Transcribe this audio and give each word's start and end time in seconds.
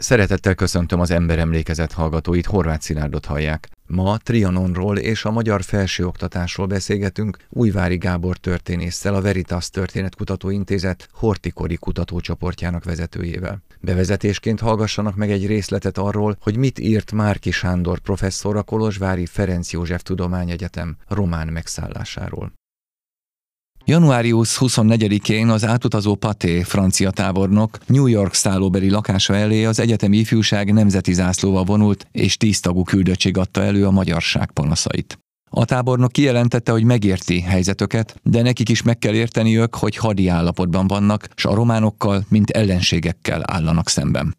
Szeretettel 0.00 0.54
köszöntöm 0.54 1.00
az 1.00 1.10
emberemlékezet 1.10 1.92
hallgatóit, 1.92 2.46
Horváth 2.46 2.82
Szilárdot 2.82 3.24
hallják. 3.24 3.68
Ma 3.86 4.18
Trianonról 4.18 4.98
és 4.98 5.24
a 5.24 5.30
magyar 5.30 5.62
felsőoktatásról 5.62 6.66
beszélgetünk 6.66 7.36
Újvári 7.48 7.96
Gábor 7.96 8.36
történésszel, 8.36 9.14
a 9.14 9.20
Veritas 9.20 9.70
Történetkutató 9.70 10.50
Intézet 10.50 11.08
Hortikori 11.12 11.76
kutatócsoportjának 11.76 12.84
vezetőjével. 12.84 13.62
Bevezetésként 13.80 14.60
hallgassanak 14.60 15.16
meg 15.16 15.30
egy 15.30 15.46
részletet 15.46 15.98
arról, 15.98 16.36
hogy 16.40 16.56
mit 16.56 16.78
írt 16.78 17.12
Márki 17.12 17.50
Sándor 17.50 17.98
professzor 17.98 18.56
a 18.56 18.62
Kolozsvári 18.62 19.26
Ferenc 19.26 19.72
József 19.72 20.02
Tudományegyetem 20.02 20.96
román 21.08 21.48
megszállásáról. 21.48 22.57
Januárius 23.88 24.58
24-én 24.60 25.48
az 25.48 25.64
átutazó 25.64 26.14
Paté 26.14 26.62
francia 26.62 27.10
tábornok 27.10 27.78
New 27.86 28.06
York 28.06 28.34
szállóbeli 28.34 28.90
lakása 28.90 29.36
elé 29.36 29.64
az 29.64 29.80
egyetemi 29.80 30.16
ifjúság 30.16 30.72
nemzeti 30.72 31.12
zászlóval 31.12 31.64
vonult, 31.64 32.06
és 32.12 32.36
tíztagú 32.36 32.82
küldöttség 32.82 33.36
adta 33.36 33.62
elő 33.62 33.86
a 33.86 33.90
magyarság 33.90 34.50
panaszait. 34.50 35.18
A 35.50 35.64
tábornok 35.64 36.12
kijelentette, 36.12 36.72
hogy 36.72 36.84
megérti 36.84 37.40
helyzetöket, 37.40 38.20
de 38.22 38.42
nekik 38.42 38.68
is 38.68 38.82
meg 38.82 38.98
kell 38.98 39.14
érteniük, 39.14 39.74
hogy 39.74 39.96
hadi 39.96 40.28
állapotban 40.28 40.86
vannak, 40.86 41.28
s 41.34 41.44
a 41.44 41.54
románokkal, 41.54 42.24
mint 42.28 42.50
ellenségekkel 42.50 43.42
állanak 43.44 43.88
szemben. 43.88 44.36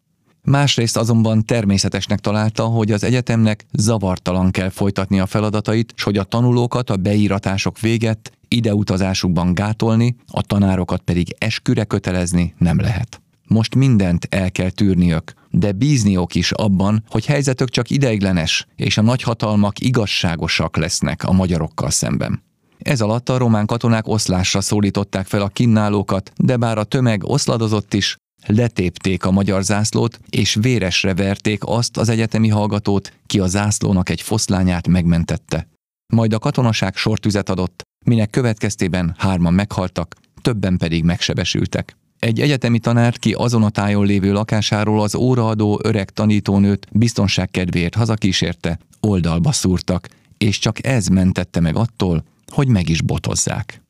Másrészt 0.50 0.96
azonban 0.96 1.44
természetesnek 1.44 2.18
találta, 2.18 2.64
hogy 2.64 2.92
az 2.92 3.04
egyetemnek 3.04 3.66
zavartalan 3.72 4.50
kell 4.50 4.68
folytatni 4.68 5.20
a 5.20 5.26
feladatait, 5.26 5.92
s 5.96 6.02
hogy 6.02 6.16
a 6.16 6.24
tanulókat 6.24 6.90
a 6.90 6.96
beíratások 6.96 7.80
véget 7.80 8.32
ideutazásukban 8.48 9.54
gátolni, 9.54 10.16
a 10.26 10.42
tanárokat 10.42 11.00
pedig 11.00 11.34
esküre 11.38 11.84
kötelezni 11.84 12.54
nem 12.58 12.80
lehet. 12.80 13.22
Most 13.46 13.74
mindent 13.74 14.26
el 14.30 14.50
kell 14.50 14.70
tűrniök, 14.70 15.32
de 15.50 15.72
bízniok 15.72 16.34
is 16.34 16.52
abban, 16.52 17.04
hogy 17.08 17.26
helyzetök 17.26 17.68
csak 17.68 17.90
ideiglenes, 17.90 18.66
és 18.76 18.98
a 18.98 19.02
nagyhatalmak 19.02 19.80
igazságosak 19.80 20.76
lesznek 20.76 21.24
a 21.24 21.32
magyarokkal 21.32 21.90
szemben. 21.90 22.42
Ez 22.78 23.00
alatt 23.00 23.28
a 23.28 23.38
román 23.38 23.66
katonák 23.66 24.08
oszlásra 24.08 24.60
szólították 24.60 25.26
fel 25.26 25.42
a 25.42 25.48
kinnálókat, 25.48 26.32
de 26.36 26.56
bár 26.56 26.78
a 26.78 26.84
tömeg 26.84 27.24
oszladozott 27.24 27.94
is, 27.94 28.16
letépték 28.46 29.24
a 29.24 29.30
magyar 29.30 29.62
zászlót, 29.62 30.20
és 30.30 30.58
véresre 30.60 31.14
verték 31.14 31.62
azt 31.64 31.96
az 31.96 32.08
egyetemi 32.08 32.48
hallgatót, 32.48 33.12
ki 33.26 33.38
a 33.38 33.46
zászlónak 33.46 34.08
egy 34.08 34.20
foszlányát 34.20 34.88
megmentette. 34.88 35.68
Majd 36.12 36.32
a 36.32 36.38
katonaság 36.38 36.96
sortüzet 36.96 37.48
adott, 37.48 37.82
minek 38.04 38.30
következtében 38.30 39.14
hárman 39.18 39.54
meghaltak, 39.54 40.14
többen 40.42 40.76
pedig 40.76 41.04
megsebesültek. 41.04 41.96
Egy 42.18 42.40
egyetemi 42.40 42.78
tanár, 42.78 43.18
ki 43.18 43.32
azon 43.32 43.62
a 43.62 43.70
tájon 43.70 44.06
lévő 44.06 44.32
lakásáról 44.32 45.00
az 45.00 45.14
óraadó 45.14 45.80
öreg 45.82 46.10
tanítónőt 46.10 46.86
biztonság 46.92 47.50
kedvéért 47.50 47.94
hazakísérte, 47.94 48.78
oldalba 49.00 49.52
szúrtak, 49.52 50.08
és 50.38 50.58
csak 50.58 50.86
ez 50.86 51.06
mentette 51.06 51.60
meg 51.60 51.76
attól, 51.76 52.24
hogy 52.46 52.68
meg 52.68 52.88
is 52.88 53.02
botozzák. 53.02 53.82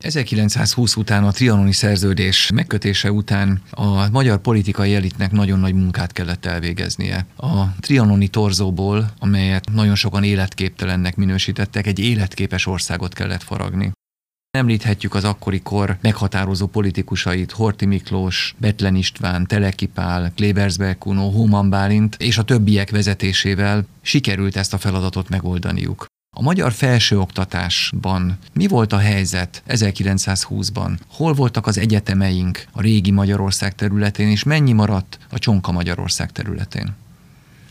1920 0.00 0.96
után 0.96 1.24
a 1.24 1.30
trianoni 1.30 1.72
szerződés 1.72 2.50
megkötése 2.54 3.12
után 3.12 3.62
a 3.70 4.08
magyar 4.08 4.38
politikai 4.38 4.94
elitnek 4.94 5.30
nagyon 5.30 5.58
nagy 5.58 5.74
munkát 5.74 6.12
kellett 6.12 6.46
elvégeznie. 6.46 7.26
A 7.36 7.74
trianoni 7.80 8.28
torzóból, 8.28 9.10
amelyet 9.18 9.70
nagyon 9.72 9.94
sokan 9.94 10.24
életképtelennek 10.24 11.16
minősítettek, 11.16 11.86
egy 11.86 11.98
életképes 11.98 12.66
országot 12.66 13.14
kellett 13.14 13.42
faragni. 13.42 13.90
Említhetjük 14.50 15.14
az 15.14 15.24
akkori 15.24 15.60
kor 15.60 15.96
meghatározó 16.00 16.66
politikusait, 16.66 17.50
Horti 17.50 17.86
Miklós, 17.86 18.54
Betlen 18.58 18.94
István, 18.94 19.46
Teleki 19.46 19.86
Pál, 19.86 20.32
Klebersberg 20.34 20.98
Kuno, 20.98 21.30
Hóman 21.30 21.70
Bálint 21.70 22.16
és 22.18 22.38
a 22.38 22.42
többiek 22.42 22.90
vezetésével 22.90 23.86
sikerült 24.00 24.56
ezt 24.56 24.74
a 24.74 24.78
feladatot 24.78 25.28
megoldaniuk. 25.28 26.06
A 26.36 26.42
magyar 26.42 26.72
felsőoktatásban 26.72 28.38
mi 28.52 28.66
volt 28.66 28.92
a 28.92 28.98
helyzet 28.98 29.62
1920-ban? 29.68 30.98
Hol 31.08 31.32
voltak 31.32 31.66
az 31.66 31.78
egyetemeink 31.78 32.64
a 32.72 32.80
régi 32.80 33.10
Magyarország 33.10 33.74
területén, 33.74 34.28
és 34.28 34.42
mennyi 34.42 34.72
maradt 34.72 35.18
a 35.30 35.38
Csonka 35.38 35.72
Magyarország 35.72 36.32
területén? 36.32 36.96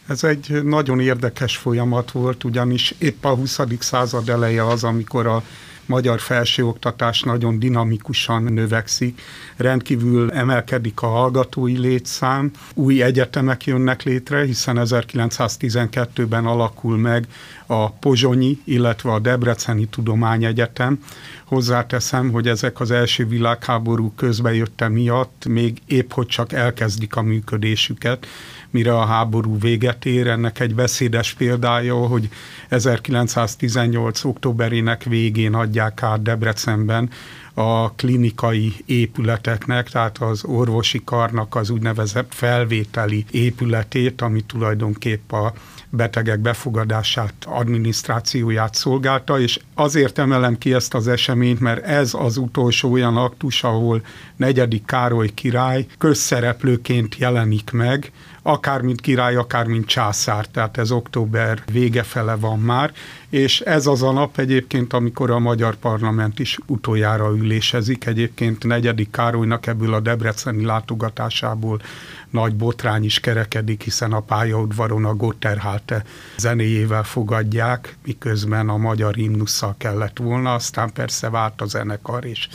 Ez 0.07 0.23
egy 0.23 0.63
nagyon 0.63 0.99
érdekes 0.99 1.57
folyamat 1.57 2.11
volt, 2.11 2.43
ugyanis 2.43 2.95
épp 2.97 3.25
a 3.25 3.35
20. 3.35 3.59
század 3.79 4.29
eleje 4.29 4.67
az, 4.67 4.83
amikor 4.83 5.27
a 5.27 5.43
magyar 5.85 6.19
felsőoktatás 6.19 7.21
nagyon 7.21 7.59
dinamikusan 7.59 8.43
növekszik, 8.43 9.21
rendkívül 9.57 10.31
emelkedik 10.31 11.01
a 11.01 11.07
hallgatói 11.07 11.77
létszám, 11.77 12.51
új 12.73 13.01
egyetemek 13.01 13.65
jönnek 13.65 14.03
létre, 14.03 14.43
hiszen 14.43 14.77
1912-ben 14.79 16.45
alakul 16.45 16.97
meg 16.97 17.27
a 17.71 17.89
Pozsonyi, 17.91 18.57
illetve 18.63 19.11
a 19.11 19.19
Debreceni 19.19 19.85
Tudományegyetem. 19.85 20.99
Hozzáteszem, 21.45 22.31
hogy 22.31 22.47
ezek 22.47 22.79
az 22.79 22.91
első 22.91 23.27
világháború 23.27 24.13
közbejötte 24.15 24.87
miatt 24.87 25.45
még 25.49 25.77
épp 25.85 26.11
hogy 26.11 26.27
csak 26.27 26.53
elkezdik 26.53 27.15
a 27.15 27.21
működésüket, 27.21 28.27
mire 28.69 28.97
a 28.97 29.05
háború 29.05 29.59
véget 29.59 30.05
ér. 30.05 30.27
Ennek 30.27 30.59
egy 30.59 30.75
beszédes 30.75 31.33
példája, 31.33 31.95
hogy 31.95 32.29
1918. 32.69 34.23
októberének 34.23 35.03
végén 35.03 35.53
adják 35.53 36.03
át 36.03 36.21
Debrecenben 36.21 37.09
a 37.53 37.91
klinikai 37.91 38.73
épületeknek, 38.85 39.89
tehát 39.89 40.17
az 40.17 40.43
orvosi 40.43 41.01
karnak 41.03 41.55
az 41.55 41.69
úgynevezett 41.69 42.33
felvételi 42.33 43.25
épületét, 43.31 44.21
ami 44.21 44.41
tulajdonképp 44.41 45.31
a 45.31 45.53
betegek 45.89 46.39
befogadását, 46.39 47.33
adminisztrációját 47.45 48.75
szolgálta, 48.75 49.39
és 49.39 49.59
azért 49.73 50.17
emelem 50.17 50.57
ki 50.57 50.73
ezt 50.73 50.93
az 50.93 51.07
eseményt, 51.07 51.59
mert 51.59 51.85
ez 51.85 52.13
az 52.13 52.37
utolsó 52.37 52.91
olyan 52.91 53.17
aktus, 53.17 53.63
ahol 53.63 54.01
negyedik 54.35 54.85
Károly 54.85 55.29
király 55.33 55.85
közszereplőként 55.97 57.15
jelenik 57.15 57.71
meg, 57.71 58.11
akár 58.41 58.81
mint 58.81 59.01
király, 59.01 59.35
akár 59.35 59.65
mint 59.65 59.85
császár, 59.85 60.45
tehát 60.45 60.77
ez 60.77 60.91
október 60.91 61.63
vége 61.71 62.03
fele 62.03 62.35
van 62.35 62.59
már, 62.59 62.93
és 63.29 63.59
ez 63.59 63.87
az 63.87 64.03
a 64.03 64.11
nap 64.11 64.37
egyébként, 64.37 64.93
amikor 64.93 65.31
a 65.31 65.39
magyar 65.39 65.75
parlament 65.75 66.39
is 66.39 66.57
utoljára 66.65 67.35
ülésezik, 67.35 68.05
egyébként 68.05 68.63
negyedik 68.63 69.11
Károlynak 69.11 69.67
ebből 69.67 69.93
a 69.93 69.99
debreceni 69.99 70.65
látogatásából 70.65 71.81
nagy 72.29 72.55
botrány 72.55 73.03
is 73.03 73.19
kerekedik, 73.19 73.83
hiszen 73.83 74.13
a 74.13 74.19
pályaudvaron 74.19 75.05
a 75.05 75.15
Gotterhalte 75.15 76.03
zenéjével 76.37 77.03
fogadják, 77.03 77.97
miközben 78.05 78.69
a 78.69 78.77
magyar 78.77 79.13
himnusszal 79.13 79.75
kellett 79.77 80.17
volna, 80.17 80.53
aztán 80.53 80.93
persze 80.93 81.29
vált 81.29 81.61
a 81.61 81.65
zenekar, 81.65 82.25
és 82.25 82.47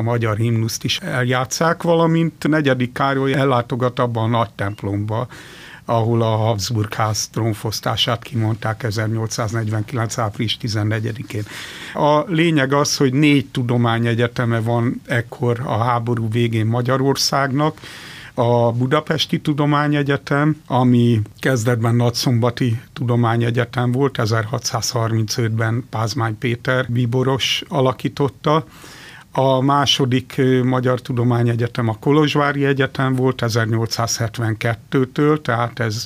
a 0.00 0.02
magyar 0.02 0.36
himnuszt 0.36 0.84
is 0.84 0.98
eljátszák, 0.98 1.82
valamint 1.82 2.48
negyedik 2.48 2.92
Károly 2.92 3.34
ellátogat 3.34 3.98
abban 3.98 4.24
a 4.24 4.36
nagy 4.38 4.50
templomba, 4.50 5.26
ahol 5.84 6.22
a 6.22 6.36
Habsburg 6.36 6.94
ház 6.94 7.28
trónfosztását 7.28 8.22
kimondták 8.22 8.82
1849. 8.82 10.18
április 10.18 10.56
14-én. 10.62 11.42
A 11.94 12.24
lényeg 12.26 12.72
az, 12.72 12.96
hogy 12.96 13.12
négy 13.12 13.46
tudományegyeteme 13.46 14.60
van 14.60 15.00
ekkor 15.06 15.60
a 15.64 15.78
háború 15.78 16.30
végén 16.30 16.66
Magyarországnak, 16.66 17.80
a 18.34 18.72
Budapesti 18.72 19.40
Tudományegyetem, 19.40 20.62
ami 20.66 21.20
kezdetben 21.38 21.94
Nagyszombati 21.94 22.80
Tudományegyetem 22.92 23.92
volt, 23.92 24.18
1635-ben 24.22 25.84
Pázmány 25.90 26.38
Péter 26.38 26.86
bíboros 26.88 27.62
alakította, 27.68 28.64
a 29.32 29.60
második 29.60 30.40
Magyar 30.64 31.00
Tudományegyetem 31.00 31.88
a 31.88 31.96
Kolozsvári 32.00 32.64
Egyetem 32.64 33.14
volt 33.14 33.42
1872-től, 33.46 35.42
tehát 35.42 35.78
ez 35.78 36.04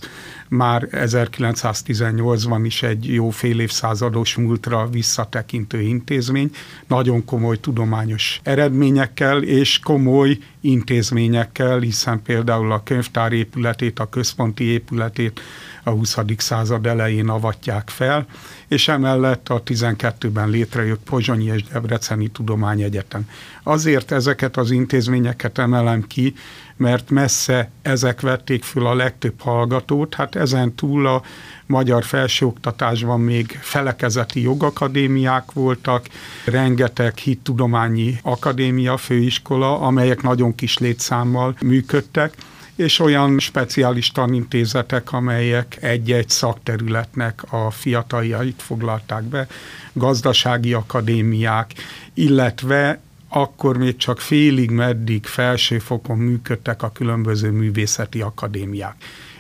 már 0.49 0.89
1918-ban 0.91 2.61
is 2.65 2.83
egy 2.83 3.15
jó 3.15 3.31
fél 3.31 3.61
évszázados 3.61 4.37
múltra 4.37 4.87
visszatekintő 4.87 5.81
intézmény, 5.81 6.51
nagyon 6.87 7.25
komoly 7.25 7.61
tudományos 7.61 8.41
eredményekkel 8.43 9.43
és 9.43 9.79
komoly 9.79 10.39
intézményekkel, 10.61 11.79
hiszen 11.79 12.23
például 12.23 12.73
a 12.73 12.83
könyvtár 12.83 13.33
épületét, 13.33 13.99
a 13.99 14.09
központi 14.09 14.65
épületét 14.65 15.41
a 15.85 15.91
20. 15.91 16.17
század 16.37 16.87
elején 16.87 17.29
avatják 17.29 17.89
fel, 17.89 18.27
és 18.69 18.89
emellett 18.89 19.49
a 19.49 19.63
12-ben 19.63 20.49
létrejött 20.49 21.03
Pozsonyi 21.05 21.45
és 21.45 21.63
Debreceni 21.63 22.29
Tudományegyetem. 22.29 23.29
Azért 23.63 24.13
ezeket 24.13 24.57
az 24.57 24.71
intézményeket 24.71 25.59
emelem 25.59 26.03
ki, 26.07 26.35
mert 26.77 27.11
messze 27.11 27.71
ezek 27.83 28.21
vették 28.21 28.65
föl 28.65 28.87
a 28.87 28.95
legtöbb 28.95 29.41
hallgatót, 29.41 30.15
hát 30.15 30.35
ezen 30.35 30.75
túl 30.75 31.07
a 31.07 31.23
magyar 31.67 32.05
felsőoktatásban 32.05 33.21
még 33.21 33.59
felekezeti 33.61 34.43
jogakadémiák 34.43 35.53
voltak, 35.53 36.07
rengeteg 36.45 37.17
hittudományi 37.17 38.19
akadémia, 38.23 38.97
főiskola, 38.97 39.81
amelyek 39.81 40.23
nagyon 40.23 40.55
kis 40.55 40.79
létszámmal 40.79 41.57
működtek, 41.61 42.35
és 42.77 42.99
olyan 42.99 43.39
speciális 43.39 44.11
tanintézetek, 44.11 45.13
amelyek 45.13 45.77
egy-egy 45.81 46.29
szakterületnek 46.29 47.43
a 47.51 47.71
fiataljait 47.71 48.63
foglalták 48.63 49.23
be, 49.23 49.47
gazdasági 49.93 50.73
akadémiák, 50.73 51.73
illetve 52.15 53.01
akkor 53.29 53.79
még 53.79 53.97
csak 53.97 54.21
félig 54.21 54.71
meddig 54.71 55.27
felsőfokon 55.27 56.19
működtek 56.19 56.83
a 56.83 56.93
különböző 56.93 57.51
művészeti 57.51 58.21
akadémiák. 58.21 58.95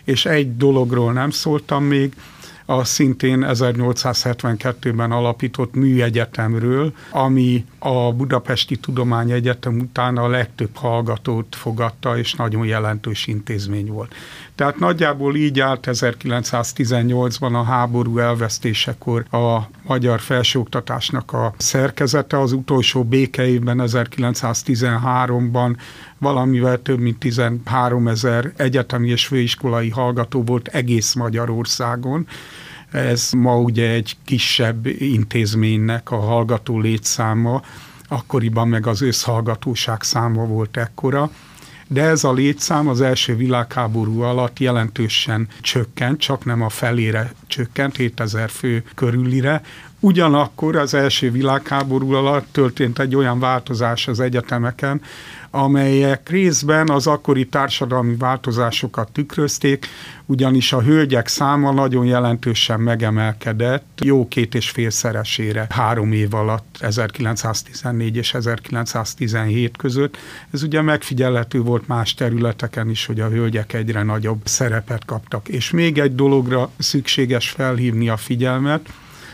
És 0.04 0.26
egy 0.26 0.56
dologról 0.56 1.12
nem 1.12 1.30
szóltam 1.30 1.84
még, 1.84 2.14
a 2.66 2.84
szintén 2.84 3.46
1872-ben 3.48 5.12
alapított 5.12 5.74
műegyetemről, 5.74 6.92
ami 7.10 7.64
a 7.78 8.12
Budapesti 8.12 8.76
Tudományegyetem 8.76 9.78
után 9.78 10.16
a 10.16 10.28
legtöbb 10.28 10.76
hallgatót 10.76 11.56
fogadta, 11.56 12.18
és 12.18 12.34
nagyon 12.34 12.66
jelentős 12.66 13.26
intézmény 13.26 13.86
volt. 13.86 14.14
Tehát 14.54 14.78
nagyjából 14.78 15.36
így 15.36 15.60
állt 15.60 15.88
1918-ban 15.90 17.52
a 17.52 17.62
háború 17.62 18.18
elvesztésekor 18.18 19.24
a 19.30 19.58
magyar 19.86 20.20
felsőoktatásnak 20.20 21.32
a 21.32 21.54
szerkezete. 21.56 22.40
Az 22.40 22.52
utolsó 22.52 23.04
békeivben 23.04 23.80
1913-ban 23.82 25.76
valamivel 26.24 26.82
több 26.82 26.98
mint 26.98 27.18
13 27.18 28.08
ezer 28.08 28.52
egyetemi 28.56 29.08
és 29.08 29.26
főiskolai 29.26 29.88
hallgató 29.88 30.42
volt 30.42 30.68
egész 30.68 31.14
Magyarországon. 31.14 32.26
Ez 32.90 33.30
ma 33.32 33.56
ugye 33.56 33.90
egy 33.90 34.16
kisebb 34.24 34.86
intézménynek 34.86 36.10
a 36.10 36.16
hallgató 36.16 36.80
létszáma, 36.80 37.62
akkoriban 38.08 38.68
meg 38.68 38.86
az 38.86 39.02
összhallgatóság 39.02 40.02
száma 40.02 40.46
volt 40.46 40.76
ekkora. 40.76 41.30
De 41.88 42.02
ez 42.02 42.24
a 42.24 42.32
létszám 42.32 42.88
az 42.88 43.00
első 43.00 43.36
világháború 43.36 44.20
alatt 44.20 44.58
jelentősen 44.58 45.48
csökkent, 45.60 46.20
csak 46.20 46.44
nem 46.44 46.62
a 46.62 46.68
felére 46.68 47.32
csökkent, 47.46 47.96
7000 47.96 48.50
fő 48.50 48.84
körülire, 48.94 49.62
Ugyanakkor 50.04 50.76
az 50.76 50.94
első 50.94 51.30
világháború 51.30 52.12
alatt 52.12 52.52
történt 52.52 52.98
egy 52.98 53.16
olyan 53.16 53.38
változás 53.38 54.08
az 54.08 54.20
egyetemeken, 54.20 55.02
amelyek 55.54 56.28
részben 56.28 56.88
az 56.88 57.06
akkori 57.06 57.46
társadalmi 57.46 58.16
változásokat 58.16 59.12
tükrözték, 59.12 59.86
ugyanis 60.26 60.72
a 60.72 60.82
hölgyek 60.82 61.28
száma 61.28 61.72
nagyon 61.72 62.06
jelentősen 62.06 62.80
megemelkedett, 62.80 64.00
jó 64.02 64.28
két 64.28 64.54
és 64.54 64.70
félszeresére 64.70 65.66
három 65.70 66.12
év 66.12 66.34
alatt, 66.34 66.76
1914 66.80 68.16
és 68.16 68.34
1917 68.34 69.76
között. 69.76 70.16
Ez 70.50 70.62
ugye 70.62 70.82
megfigyelhető 70.82 71.60
volt 71.60 71.88
más 71.88 72.14
területeken 72.14 72.90
is, 72.90 73.06
hogy 73.06 73.20
a 73.20 73.28
hölgyek 73.28 73.72
egyre 73.72 74.02
nagyobb 74.02 74.40
szerepet 74.44 75.04
kaptak. 75.04 75.48
És 75.48 75.70
még 75.70 75.98
egy 75.98 76.14
dologra 76.14 76.70
szükséges 76.78 77.50
felhívni 77.50 78.08
a 78.08 78.16
figyelmet, 78.16 78.88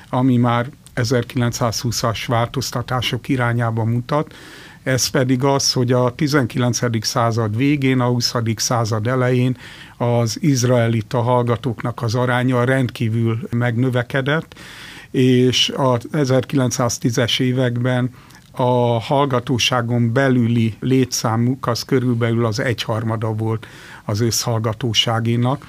ami 0.08 0.36
már 0.36 0.66
1920-as 0.96 2.24
változtatások 2.26 3.28
irányába 3.28 3.84
mutat, 3.84 4.34
ez 4.82 5.06
pedig 5.06 5.44
az, 5.44 5.72
hogy 5.72 5.92
a 5.92 6.14
19. 6.14 7.06
század 7.06 7.56
végén, 7.56 8.00
a 8.00 8.06
20. 8.06 8.34
század 8.56 9.06
elején 9.06 9.56
az 9.96 10.38
izraelita 10.40 11.20
hallgatóknak 11.20 12.02
az 12.02 12.14
aránya 12.14 12.64
rendkívül 12.64 13.38
megnövekedett, 13.50 14.54
és 15.10 15.68
a 15.68 15.98
1910-es 15.98 17.40
években 17.40 18.10
a 18.52 19.00
hallgatóságon 19.00 20.12
belüli 20.12 20.74
létszámuk 20.80 21.66
az 21.66 21.82
körülbelül 21.82 22.44
az 22.46 22.60
egyharmada 22.60 23.32
volt 23.32 23.66
az 24.04 24.20
összhallgatóságénak 24.20 25.66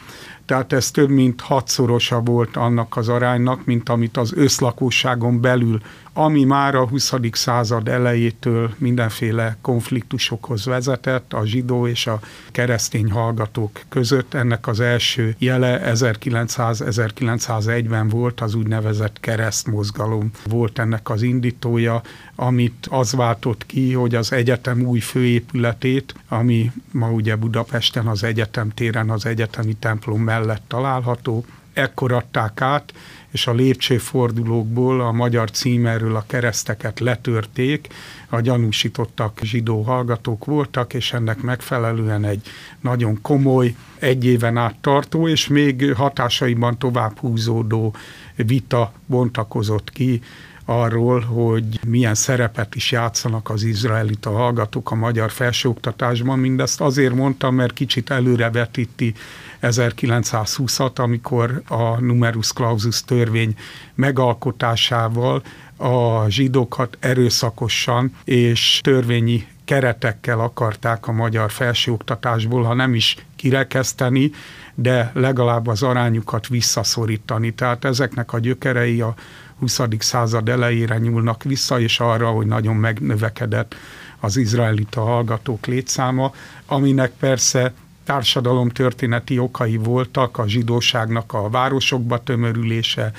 tehát 0.52 0.74
ez 0.74 0.92
több 0.92 1.10
mint 1.10 1.42
hatszorosa 1.42 2.20
volt 2.20 2.58
annak 2.58 2.98
az 2.98 3.10
aránynak, 3.10 3.66
mint 3.66 3.90
amit 3.90 4.18
az 4.18 4.34
összlakóságon 4.36 5.42
belül, 5.42 5.82
ami 6.14 6.44
már 6.44 6.76
a 6.76 6.88
20. 6.88 7.14
század 7.32 7.88
elejétől 7.88 8.74
mindenféle 8.78 9.58
konfliktusokhoz 9.62 10.66
vezetett 10.66 11.34
a 11.34 11.46
zsidó 11.46 11.88
és 11.88 12.08
a 12.08 12.20
keresztény 12.52 13.12
hallgatók 13.12 13.82
között. 13.90 14.34
Ennek 14.34 14.68
az 14.68 14.80
első 14.80 15.36
jele 15.38 15.92
1900-1901-ben 15.94 18.08
volt, 18.08 18.42
az 18.42 18.54
úgynevezett 18.54 19.20
keresztmozgalom 19.20 20.32
volt 20.50 20.80
ennek 20.80 21.10
az 21.10 21.22
indítója, 21.22 22.02
amit 22.36 22.88
az 22.90 23.14
váltott 23.14 23.66
ki, 23.66 23.94
hogy 23.94 24.16
az 24.16 24.32
egyetem 24.32 24.82
új 24.82 25.00
főépületét, 25.00 26.16
ami 26.28 26.72
ma 26.92 27.10
ugye 27.10 27.36
Budapesten 27.36 28.08
az 28.08 28.24
egyetem 28.24 28.70
téren 28.70 29.10
az 29.10 29.26
egyetemi 29.26 29.74
templom 29.74 30.22
mellett 30.22 30.64
található, 30.68 31.46
ekkor 31.74 32.12
adták 32.12 32.62
át, 32.62 32.94
és 33.32 33.48
a 33.48 33.54
lépcsőfordulókból 33.54 35.02
a 35.02 35.12
magyar 35.12 35.52
címerről 35.52 36.16
a 36.16 36.24
kereszteket 36.28 37.00
letörték, 37.00 37.88
a 38.30 38.40
gyanúsítottak 38.40 39.40
zsidó 39.44 39.82
hallgatók 39.82 40.46
voltak, 40.46 40.94
és 40.94 41.14
ennek 41.14 41.42
megfelelően 41.42 42.26
egy 42.26 42.42
nagyon 42.82 43.22
komoly, 43.22 43.76
egy 44.00 44.26
éven 44.26 44.58
át 44.58 44.76
tartó, 44.82 45.28
és 45.28 45.48
még 45.48 45.94
hatásaiban 45.94 46.78
tovább 46.78 47.18
húzódó 47.18 47.96
vita 48.36 48.92
bontakozott 49.06 49.90
ki 49.90 50.22
arról, 50.66 51.20
hogy 51.20 51.80
milyen 51.88 52.16
szerepet 52.16 52.76
is 52.76 52.92
játszanak 52.92 53.50
az 53.50 53.64
izraelita 53.64 54.30
hallgatók 54.30 54.92
a 54.92 54.96
magyar 54.96 55.32
felsőoktatásban. 55.32 56.40
Mindezt 56.40 56.82
azért 56.82 57.14
mondtam, 57.14 57.56
mert 57.56 57.74
kicsit 57.74 58.10
előrevetíti 58.10 59.14
1920-at, 59.62 61.00
amikor 61.00 61.62
a 61.68 62.00
numerus 62.00 62.54
clausus 62.54 63.04
törvény 63.04 63.56
megalkotásával 63.96 65.44
a 65.78 66.30
zsidókat 66.30 66.98
erőszakosan 67.00 68.16
és 68.24 68.80
törvényi 68.84 69.48
keretekkel 69.66 70.40
akarták 70.40 71.08
a 71.08 71.12
magyar 71.12 71.52
felsőoktatásból, 71.52 72.64
ha 72.64 72.74
nem 72.74 72.96
is 72.96 73.16
kirekeszteni, 73.36 74.32
de 74.76 75.12
legalább 75.14 75.68
az 75.68 75.84
arányukat 75.84 76.48
visszaszorítani. 76.48 77.54
Tehát 77.54 77.86
ezeknek 77.86 78.34
a 78.34 78.40
gyökerei 78.40 79.02
a 79.02 79.14
20. 79.60 79.80
század 80.00 80.50
elejére 80.50 80.98
nyúlnak 80.98 81.44
vissza, 81.44 81.80
és 81.80 82.00
arra, 82.00 82.30
hogy 82.30 82.48
nagyon 82.48 82.76
megnövekedett 82.76 83.76
az 84.20 84.38
izraelita 84.38 85.02
hallgatók 85.02 85.66
létszáma, 85.66 86.34
aminek 86.66 87.12
persze 87.20 87.74
társadalomtörténeti 88.12 89.40
okai 89.40 89.78
voltak, 89.78 90.38
a 90.38 90.48
zsidóságnak 90.48 91.34
a 91.34 91.50
városokba 91.50 92.24
tömörülése, 92.24 93.12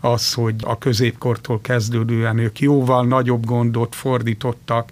az, 0.00 0.34
hogy 0.34 0.54
a 0.62 0.78
középkortól 0.78 1.60
kezdődően 1.60 2.38
ők 2.38 2.58
jóval 2.58 3.06
nagyobb 3.06 3.44
gondot 3.44 3.94
fordítottak 3.94 4.90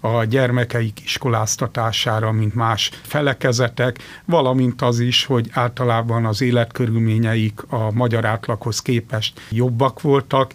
a 0.00 0.24
gyermekeik 0.24 1.00
iskoláztatására, 1.04 2.32
mint 2.32 2.54
más 2.54 2.90
felekezetek, 3.02 3.98
valamint 4.24 4.82
az 4.82 4.98
is, 4.98 5.24
hogy 5.24 5.48
általában 5.52 6.24
az 6.24 6.40
életkörülményeik 6.40 7.62
a 7.68 7.92
magyar 7.92 8.24
átlaghoz 8.24 8.82
képest 8.82 9.40
jobbak 9.50 10.00
voltak, 10.00 10.52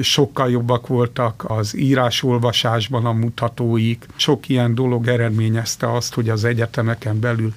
sokkal 0.00 0.50
jobbak 0.50 0.86
voltak 0.86 1.44
az 1.46 1.76
írás-olvasásban 1.76 3.06
a 3.06 3.12
mutatóik. 3.12 4.06
Sok 4.16 4.48
ilyen 4.48 4.74
dolog 4.74 5.08
eredményezte 5.08 5.92
azt, 5.92 6.14
hogy 6.14 6.28
az 6.28 6.44
egyetemeken 6.44 7.20
belül 7.20 7.52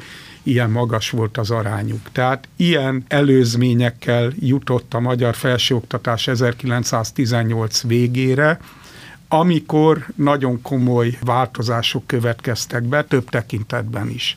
ilyen 0.46 0.70
magas 0.70 1.10
volt 1.10 1.38
az 1.38 1.52
arányuk. 1.52 2.12
Tehát 2.12 2.48
ilyen 2.56 3.04
előzményekkel 3.08 4.32
jutott 4.40 4.94
a 4.94 5.00
magyar 5.00 5.36
felsőoktatás 5.36 6.28
1918 6.28 7.84
végére, 7.84 8.60
amikor 9.28 10.06
nagyon 10.16 10.62
komoly 10.62 11.18
változások 11.22 12.08
következtek 12.08 12.84
be, 12.84 13.04
több 13.04 13.30
tekintetben 13.30 14.10
is. 14.10 14.36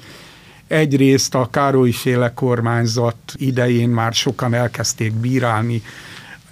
Egyrészt 0.67 1.35
a 1.35 1.49
Károly 1.50 1.91
féle 1.91 2.35
kormányzat 2.35 3.17
idején 3.35 3.88
már 3.88 4.15
sokan 4.15 4.55
elkezdték 4.55 5.12
bírálni 5.12 5.83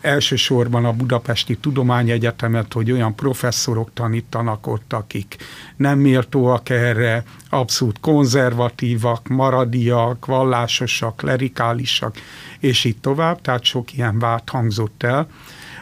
elsősorban 0.07 0.85
a 0.85 0.93
Budapesti 0.93 1.57
Tudományegyetemet, 1.57 2.73
hogy 2.73 2.93
olyan 2.93 3.15
professzorok 3.15 3.91
tanítanak 3.95 4.67
ott, 4.67 4.93
akik 4.93 5.37
nem 5.77 5.99
méltóak 5.99 6.69
erre, 6.69 7.25
abszolút 7.51 8.01
konzervatívak, 8.01 9.29
maradiak, 9.29 10.27
vallásosak, 10.27 11.23
lerikálisak, 11.23 12.17
és 12.59 12.85
így 12.85 12.99
tovább, 12.99 13.41
tehát 13.41 13.65
sok 13.65 13.93
ilyen 13.93 14.19
vált 14.19 14.49
hangzott 14.49 15.03
el. 15.03 15.29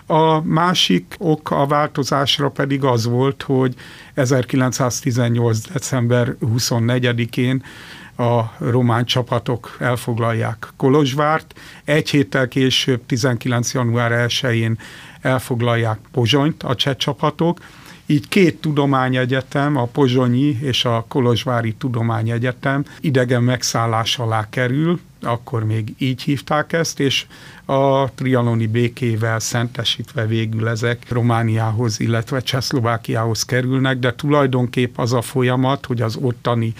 A 0.06 0.40
másik 0.40 1.14
ok 1.18 1.50
a 1.50 1.66
változásra 1.66 2.48
pedig 2.48 2.84
az 2.84 3.04
volt, 3.04 3.42
hogy 3.42 3.74
1918. 4.14 5.60
december 5.72 6.36
24-én 6.40 7.62
a 8.16 8.54
román 8.58 9.04
csapatok 9.04 9.76
elfoglalják 9.78 10.68
Kolozsvárt, 10.76 11.60
egy 11.84 12.10
héttel 12.10 12.48
később, 12.48 13.06
19. 13.06 13.72
január 13.72 14.28
1-én 14.28 14.78
elfoglalják 15.20 15.98
Pozsonyt 16.12 16.62
a 16.62 16.74
cseh 16.74 16.94
csapatok, 16.94 17.58
így 18.06 18.28
két 18.28 18.60
tudományegyetem, 18.60 19.76
a 19.76 19.84
Pozsonyi 19.84 20.58
és 20.60 20.84
a 20.84 21.04
Kolozsvári 21.08 21.72
Tudományegyetem 21.72 22.84
idegen 23.00 23.42
megszállás 23.42 24.18
alá 24.18 24.48
kerül, 24.50 25.00
akkor 25.22 25.64
még 25.64 25.94
így 25.98 26.22
hívták 26.22 26.72
ezt, 26.72 27.00
és 27.00 27.26
a 27.64 28.10
trianoni 28.14 28.66
békével 28.66 29.38
szentesítve 29.38 30.26
végül 30.26 30.68
ezek 30.68 31.06
Romániához, 31.08 32.00
illetve 32.00 32.40
Csehszlovákiához 32.40 33.42
kerülnek, 33.42 33.98
de 33.98 34.14
tulajdonképp 34.14 34.98
az 34.98 35.12
a 35.12 35.22
folyamat, 35.22 35.86
hogy 35.86 36.02
az 36.02 36.16
ottani 36.16 36.72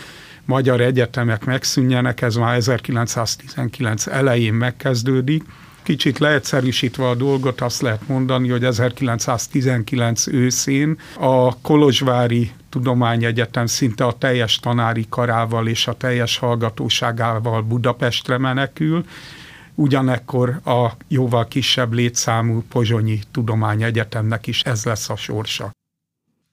magyar 0.44 0.80
egyetemek 0.80 1.44
megszűnjenek, 1.44 2.22
ez 2.22 2.34
már 2.34 2.56
1919 2.56 4.06
elején 4.06 4.54
megkezdődik, 4.54 5.44
Kicsit 5.84 6.18
leegyszerűsítve 6.18 7.08
a 7.08 7.14
dolgot 7.14 7.60
azt 7.60 7.80
lehet 7.80 8.08
mondani, 8.08 8.48
hogy 8.48 8.64
1919 8.64 10.26
őszén 10.26 10.98
a 11.18 11.60
Kolozsvári 11.60 12.50
Tudományegyetem 12.68 13.66
szinte 13.66 14.04
a 14.04 14.12
teljes 14.12 14.58
tanári 14.58 15.06
karával 15.08 15.68
és 15.68 15.86
a 15.86 15.92
teljes 15.92 16.38
hallgatóságával 16.38 17.62
Budapestre 17.62 18.38
menekül, 18.38 19.04
ugyanekkor 19.74 20.60
a 20.64 20.90
jóval 21.08 21.48
kisebb 21.48 21.92
létszámú 21.92 22.62
Pozsonyi 22.68 23.20
Tudományegyetemnek 23.30 24.46
is 24.46 24.62
ez 24.62 24.84
lesz 24.84 25.10
a 25.10 25.16
sorsa. 25.16 25.70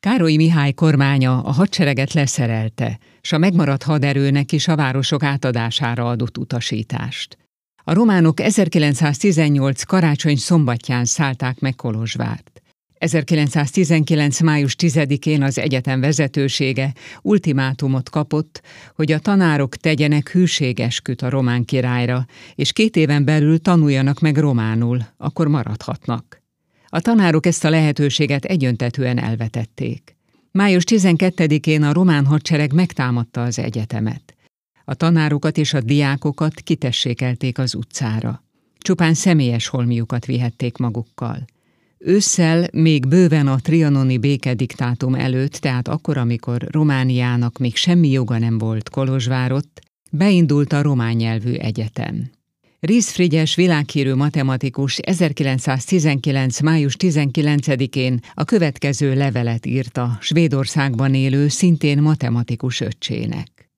Károly 0.02 0.36
Mihály 0.36 0.72
kormánya 0.72 1.42
a 1.42 1.52
hadsereget 1.52 2.14
leszerelte, 2.14 3.00
s 3.22 3.32
a 3.32 3.38
megmaradt 3.38 3.84
haderőnek 3.84 4.52
is 4.52 4.68
a 4.68 4.76
városok 4.76 5.24
átadására 5.24 6.10
adott 6.10 6.38
utasítást. 6.38 7.38
A 7.84 7.94
románok 7.94 8.40
1918 8.40 9.84
karácsony 9.84 10.36
szombatján 10.36 11.06
szállták 11.06 11.60
meg 11.60 11.76
Kolozsvárt. 11.76 12.62
1919. 12.98 14.40
május 14.40 14.76
10-én 14.78 15.44
az 15.44 15.58
egyetem 15.58 16.00
vezetősége 16.00 16.94
ultimátumot 17.22 18.10
kapott, 18.10 18.62
hogy 18.96 19.12
a 19.12 19.20
tanárok 19.20 19.76
tegyenek 19.76 20.30
hűségesküt 20.30 21.22
a 21.22 21.30
román 21.30 21.66
királyra, 21.66 22.26
és 22.56 22.74
két 22.74 22.96
éven 22.96 23.26
belül 23.26 23.60
tanuljanak 23.60 24.20
meg 24.20 24.38
románul, 24.38 25.00
akkor 25.18 25.48
maradhatnak. 25.48 26.41
A 26.94 27.00
tanárok 27.00 27.46
ezt 27.46 27.64
a 27.64 27.70
lehetőséget 27.70 28.46
egyöntetően 28.46 29.18
elvetették. 29.18 30.16
Május 30.52 30.84
12-én 30.88 31.84
a 31.84 31.94
román 31.94 32.26
hadsereg 32.26 32.74
megtámadta 32.74 33.44
az 33.44 33.60
egyetemet. 33.60 34.36
A 34.86 34.94
tanárokat 34.94 35.58
és 35.58 35.74
a 35.74 35.82
diákokat 35.82 36.54
kitessékelték 36.54 37.58
az 37.58 37.76
utcára. 37.76 38.44
Csupán 38.78 39.14
személyes 39.14 39.68
holmiukat 39.68 40.26
vihették 40.26 40.78
magukkal. 40.78 41.46
Ősszel 41.98 42.68
még 42.72 43.08
bőven 43.08 43.48
a 43.48 43.60
trianoni 43.60 44.18
békediktátum 44.18 45.16
előtt, 45.16 45.54
tehát 45.54 45.88
akkor, 45.88 46.18
amikor 46.18 46.68
Romániának 46.72 47.58
még 47.58 47.76
semmi 47.76 48.10
joga 48.10 48.38
nem 48.38 48.58
volt 48.58 48.90
Kolozsvárott, 48.90 49.82
beindult 50.12 50.74
a 50.74 50.82
román 50.82 51.16
nyelvű 51.16 51.54
egyetem. 51.54 52.32
Ries 52.88 53.12
Frigyes 53.12 53.56
világhírű 53.56 54.14
matematikus 54.14 54.98
1919. 54.98 56.60
május 56.60 56.96
19-én 57.00 58.20
a 58.34 58.44
következő 58.44 59.14
levelet 59.14 59.66
írta 59.66 60.18
Svédországban 60.20 61.14
élő 61.14 61.48
szintén 61.48 62.02
matematikus 62.02 62.82
öccsének. 62.82 63.70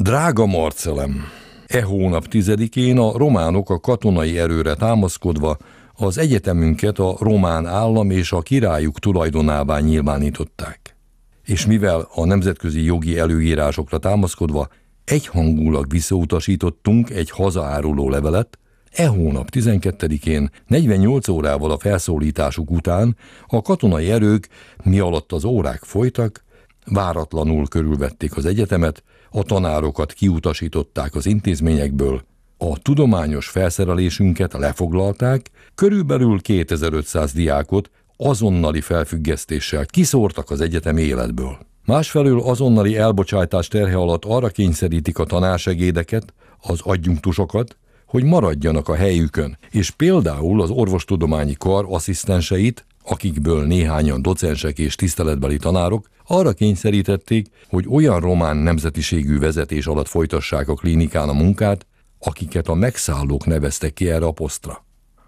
Drága 0.00 0.46
Marcelem, 0.46 1.24
e 1.66 1.82
hónap 1.82 2.28
tizedikén 2.28 2.98
a 2.98 3.18
románok 3.18 3.70
a 3.70 3.80
katonai 3.80 4.38
erőre 4.38 4.74
támaszkodva 4.74 5.56
az 5.94 6.18
egyetemünket 6.18 6.98
a 6.98 7.16
román 7.18 7.66
állam 7.66 8.10
és 8.10 8.32
a 8.32 8.40
királyuk 8.40 8.98
tulajdonává 8.98 9.80
nyilvánították. 9.80 10.96
És 11.44 11.66
mivel 11.66 12.08
a 12.14 12.24
nemzetközi 12.24 12.84
jogi 12.84 13.18
előírásokra 13.18 13.98
támaszkodva 13.98 14.68
egyhangulag 15.06 15.90
visszautasítottunk 15.90 17.10
egy 17.10 17.30
hazaáruló 17.30 18.10
levelet, 18.10 18.58
e 18.92 19.06
hónap 19.06 19.48
12-én 19.52 20.50
48 20.66 21.28
órával 21.28 21.70
a 21.70 21.78
felszólításuk 21.78 22.70
után 22.70 23.16
a 23.46 23.62
katonai 23.62 24.10
erők, 24.10 24.48
mi 24.84 24.98
alatt 24.98 25.32
az 25.32 25.44
órák 25.44 25.82
folytak, 25.84 26.44
váratlanul 26.86 27.68
körülvették 27.68 28.36
az 28.36 28.44
egyetemet, 28.44 29.02
a 29.30 29.42
tanárokat 29.42 30.12
kiutasították 30.12 31.14
az 31.14 31.26
intézményekből, 31.26 32.22
a 32.58 32.78
tudományos 32.78 33.48
felszerelésünket 33.48 34.52
lefoglalták, 34.52 35.50
körülbelül 35.74 36.40
2500 36.40 37.32
diákot 37.32 37.90
azonnali 38.16 38.80
felfüggesztéssel 38.80 39.86
kiszórtak 39.86 40.50
az 40.50 40.60
egyetem 40.60 40.96
életből. 40.96 41.58
Másfelől 41.86 42.40
azonnali 42.40 42.96
elbocsátás 42.96 43.68
terhe 43.68 43.96
alatt 43.96 44.24
arra 44.24 44.48
kényszerítik 44.48 45.18
a 45.18 45.24
tanársegédeket, 45.24 46.34
az 46.60 46.80
adjunktusokat, 46.82 47.76
hogy 48.06 48.24
maradjanak 48.24 48.88
a 48.88 48.94
helyükön, 48.94 49.58
és 49.70 49.90
például 49.90 50.62
az 50.62 50.70
orvostudományi 50.70 51.54
kar 51.58 51.86
asszisztenseit, 51.88 52.86
akikből 53.04 53.66
néhányan 53.66 54.22
docensek 54.22 54.78
és 54.78 54.94
tiszteletbeli 54.94 55.56
tanárok, 55.56 56.08
arra 56.26 56.52
kényszerítették, 56.52 57.46
hogy 57.68 57.86
olyan 57.90 58.20
román 58.20 58.56
nemzetiségű 58.56 59.38
vezetés 59.38 59.86
alatt 59.86 60.08
folytassák 60.08 60.68
a 60.68 60.74
klinikán 60.74 61.28
a 61.28 61.32
munkát, 61.32 61.86
akiket 62.18 62.68
a 62.68 62.74
megszállók 62.74 63.46
neveztek 63.46 63.92
ki 63.92 64.10
erre 64.10 64.26
a 64.26 64.32
posztra. 64.32 64.84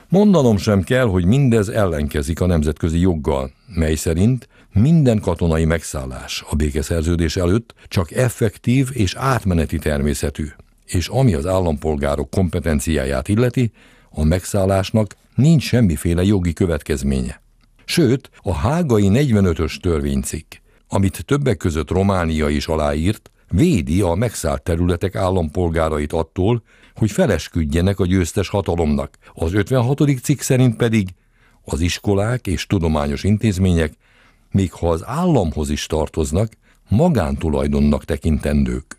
Mondanom 0.08 0.56
sem 0.56 0.82
kell, 0.82 1.06
hogy 1.06 1.24
mindez 1.24 1.68
ellenkezik 1.68 2.40
a 2.40 2.46
nemzetközi 2.46 3.00
joggal, 3.00 3.50
mely 3.74 3.94
szerint 3.94 4.48
minden 4.80 5.20
katonai 5.20 5.64
megszállás 5.64 6.44
a 6.50 6.54
békeszerződés 6.54 7.36
előtt 7.36 7.74
csak 7.88 8.12
effektív 8.12 8.88
és 8.92 9.14
átmeneti 9.14 9.78
természetű, 9.78 10.46
és 10.86 11.08
ami 11.08 11.34
az 11.34 11.46
állampolgárok 11.46 12.30
kompetenciáját 12.30 13.28
illeti, 13.28 13.72
a 14.10 14.24
megszállásnak 14.24 15.16
nincs 15.34 15.62
semmiféle 15.62 16.22
jogi 16.22 16.52
következménye. 16.52 17.42
Sőt, 17.84 18.30
a 18.42 18.54
hágai 18.54 19.08
45-ös 19.12 19.80
törvénycikk 19.80 20.52
amit 20.88 21.24
többek 21.24 21.56
között 21.56 21.90
Románia 21.90 22.48
is 22.48 22.66
aláírt, 22.66 23.30
védi 23.50 24.00
a 24.00 24.14
megszállt 24.14 24.62
területek 24.62 25.14
állampolgárait 25.14 26.12
attól, 26.12 26.62
hogy 26.94 27.10
felesküdjenek 27.10 28.00
a 28.00 28.06
győztes 28.06 28.48
hatalomnak. 28.48 29.18
Az 29.34 29.52
56. 29.54 30.20
cikk 30.22 30.40
szerint 30.40 30.76
pedig 30.76 31.08
az 31.64 31.80
iskolák 31.80 32.46
és 32.46 32.66
tudományos 32.66 33.24
intézmények, 33.24 33.92
még 34.58 34.72
ha 34.72 34.90
az 34.90 35.02
államhoz 35.06 35.70
is 35.70 35.86
tartoznak, 35.86 36.52
magántulajdonnak 36.88 38.04
tekintendők. 38.04 38.96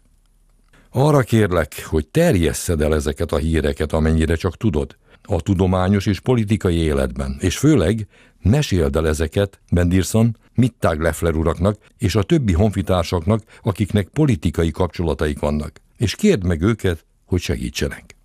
Arra 0.92 1.22
kérlek, 1.22 1.86
hogy 1.86 2.08
terjesszed 2.08 2.82
el 2.82 2.96
ezeket 2.96 3.32
a 3.32 3.38
híreket, 3.38 3.94
amennyire 3.94 4.36
csak 4.36 4.58
tudod, 4.58 4.98
a 5.24 5.42
tudományos 5.42 6.06
és 6.06 6.20
politikai 6.20 6.76
életben, 6.76 7.38
és 7.40 7.58
főleg 7.58 8.08
meséld 8.42 8.96
el 8.96 9.08
ezeket, 9.08 9.60
Bendirson, 9.72 10.38
Mittag 10.54 11.02
Leffler 11.02 11.36
uraknak 11.36 11.78
és 11.98 12.16
a 12.16 12.24
többi 12.24 12.54
honfitársaknak, 12.54 13.42
akiknek 13.64 14.08
politikai 14.08 14.72
kapcsolataik 14.72 15.40
vannak, 15.40 15.72
és 15.98 16.16
kérd 16.16 16.44
meg 16.44 16.62
őket, 16.62 17.06
hogy 17.26 17.42
segítsenek. 17.42 18.19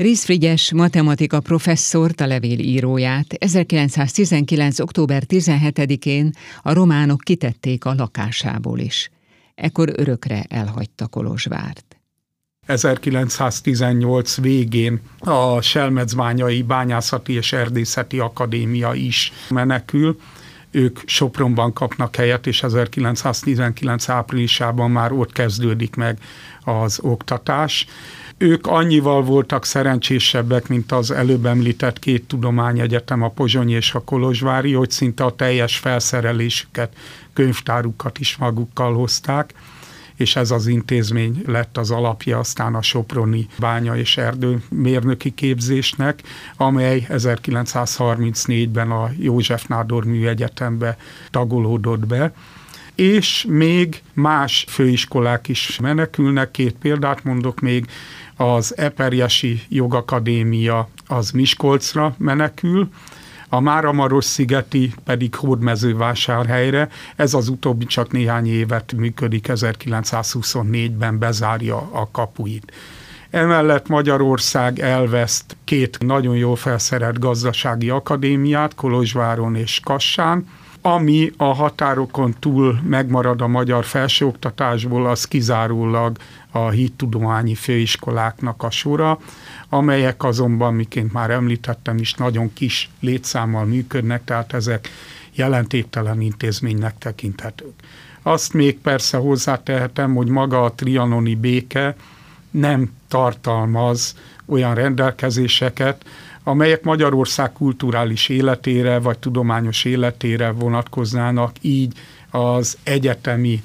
Rész 0.00 0.24
Frigyes 0.24 0.72
matematika 0.72 1.40
professzort, 1.40 2.20
a 2.20 2.26
levél 2.26 2.58
íróját 2.58 3.32
1919. 3.32 4.78
október 4.78 5.22
17-én 5.28 6.30
a 6.62 6.72
románok 6.72 7.20
kitették 7.20 7.84
a 7.84 7.94
lakásából 7.94 8.78
is. 8.78 9.10
Ekkor 9.54 9.92
örökre 9.96 10.44
elhagyta 10.48 11.06
Kolozsvárt. 11.06 12.00
1918 12.66 14.40
végén 14.40 15.00
a 15.18 15.60
Selmecbányai 15.60 16.62
Bányászati 16.62 17.32
és 17.32 17.52
Erdészeti 17.52 18.18
Akadémia 18.18 18.94
is 18.94 19.32
menekül, 19.48 20.16
ők 20.70 20.98
Sopronban 21.04 21.72
kapnak 21.72 22.16
helyet, 22.16 22.46
és 22.46 22.62
1919 22.62 24.08
áprilisában 24.08 24.90
már 24.90 25.12
ott 25.12 25.32
kezdődik 25.32 25.94
meg 25.96 26.18
az 26.64 26.98
oktatás. 27.02 27.86
Ők 28.42 28.66
annyival 28.66 29.22
voltak 29.22 29.64
szerencsésebbek, 29.64 30.68
mint 30.68 30.92
az 30.92 31.10
előbb 31.10 31.46
említett 31.46 31.98
két 31.98 32.24
tudományegyetem, 32.26 33.22
a 33.22 33.28
Pozsonyi 33.28 33.72
és 33.72 33.94
a 33.94 34.00
Kolozsvári, 34.00 34.72
hogy 34.72 34.90
szinte 34.90 35.24
a 35.24 35.34
teljes 35.34 35.76
felszerelésüket, 35.76 36.92
könyvtárukat 37.32 38.18
is 38.18 38.36
magukkal 38.36 38.94
hozták 38.94 39.54
és 40.16 40.36
ez 40.36 40.50
az 40.50 40.66
intézmény 40.66 41.42
lett 41.46 41.76
az 41.76 41.90
alapja 41.90 42.38
aztán 42.38 42.74
a 42.74 42.82
Soproni 42.82 43.48
bánya 43.58 43.96
és 43.96 44.16
erdő 44.16 44.62
mérnöki 44.68 45.30
képzésnek, 45.34 46.22
amely 46.56 47.06
1934-ben 47.08 48.90
a 48.90 49.10
József 49.18 49.66
Nádor 49.66 50.04
Műegyetembe 50.04 50.96
tagolódott 51.30 52.06
be 52.06 52.32
és 53.00 53.44
még 53.48 54.02
más 54.12 54.64
főiskolák 54.68 55.48
is 55.48 55.78
menekülnek. 55.82 56.50
Két 56.50 56.76
példát 56.80 57.24
mondok 57.24 57.60
még, 57.60 57.86
az 58.40 58.78
Eperjesi 58.78 59.62
Jogakadémia 59.68 60.88
az 61.06 61.30
Miskolcra 61.30 62.14
menekül, 62.18 62.88
a 63.48 63.60
Máramaros-szigeti 63.60 64.92
pedig 65.04 65.34
Hódmezővásárhelyre. 65.34 66.88
Ez 67.16 67.34
az 67.34 67.48
utóbbi 67.48 67.84
csak 67.84 68.12
néhány 68.12 68.46
évet 68.46 68.92
működik, 68.92 69.46
1924-ben 69.48 71.18
bezárja 71.18 71.76
a 71.76 72.08
kapuit. 72.10 72.72
Emellett 73.30 73.88
Magyarország 73.88 74.78
elveszt 74.78 75.56
két 75.64 75.98
nagyon 75.98 76.36
jól 76.36 76.56
felszerelt 76.56 77.18
gazdasági 77.18 77.90
akadémiát, 77.90 78.74
Kolozsváron 78.74 79.54
és 79.54 79.80
Kassán, 79.84 80.48
ami 80.82 81.30
a 81.36 81.44
határokon 81.44 82.34
túl 82.38 82.80
megmarad 82.84 83.40
a 83.40 83.46
magyar 83.46 83.84
felsőoktatásból, 83.84 85.06
az 85.06 85.24
kizárólag 85.24 86.16
a 86.50 86.68
hittudományi 86.68 87.54
főiskoláknak 87.54 88.62
a 88.62 88.70
sora, 88.70 89.18
amelyek 89.68 90.22
azonban, 90.24 90.74
miként 90.74 91.12
már 91.12 91.30
említettem 91.30 91.98
is, 91.98 92.14
nagyon 92.14 92.52
kis 92.52 92.90
létszámmal 93.00 93.64
működnek, 93.64 94.24
tehát 94.24 94.52
ezek 94.52 94.88
jelentéktelen 95.32 96.20
intézménynek 96.20 96.98
tekinthetők. 96.98 97.74
Azt 98.22 98.52
még 98.52 98.78
persze 98.78 99.16
hozzátehetem, 99.16 100.14
hogy 100.14 100.28
maga 100.28 100.64
a 100.64 100.72
trianoni 100.72 101.34
béke 101.34 101.96
nem 102.50 102.92
tartalmaz 103.08 104.14
olyan 104.46 104.74
rendelkezéseket, 104.74 106.04
amelyek 106.44 106.82
Magyarország 106.82 107.52
kulturális 107.52 108.28
életére 108.28 108.98
vagy 108.98 109.18
tudományos 109.18 109.84
életére 109.84 110.50
vonatkoznának, 110.50 111.52
így 111.60 111.92
az 112.30 112.78
egyetemi 112.82 113.62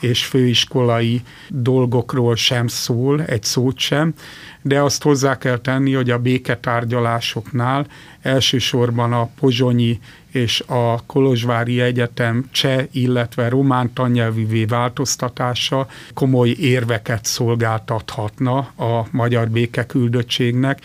és 0.00 0.24
főiskolai 0.24 1.22
dolgokról 1.48 2.36
sem 2.36 2.66
szól, 2.66 3.22
egy 3.22 3.42
szót 3.42 3.78
sem, 3.78 4.14
de 4.62 4.80
azt 4.80 5.02
hozzá 5.02 5.38
kell 5.38 5.58
tenni, 5.58 5.92
hogy 5.92 6.10
a 6.10 6.18
béketárgyalásoknál 6.18 7.86
elsősorban 8.22 9.12
a 9.12 9.28
pozsonyi 9.40 10.00
és 10.30 10.60
a 10.66 11.02
Kolozsvári 11.06 11.80
Egyetem 11.80 12.48
cseh, 12.50 12.84
illetve 12.92 13.48
román 13.48 13.92
tannyelvűvé 13.92 14.64
változtatása 14.64 15.86
komoly 16.14 16.48
érveket 16.48 17.24
szolgáltathatna 17.24 18.56
a 18.58 19.06
magyar 19.10 19.48
békeküldöttségnek, 19.48 20.80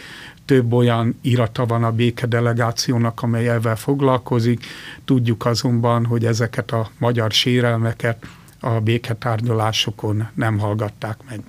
több 0.50 0.74
olyan 0.74 1.20
irata 1.22 1.66
van 1.66 1.84
a 1.84 1.92
békedelegációnak, 1.92 3.22
amely 3.22 3.50
ezzel 3.50 3.76
foglalkozik. 3.76 4.66
Tudjuk 5.06 5.46
azonban, 5.46 6.06
hogy 6.06 6.26
ezeket 6.26 6.72
a 6.72 6.90
magyar 7.00 7.32
sérelmeket 7.32 8.26
a 8.60 8.70
béketárgyalásokon 8.70 10.28
nem 10.34 10.58
hallgatták 10.58 11.18
meg. 11.30 11.40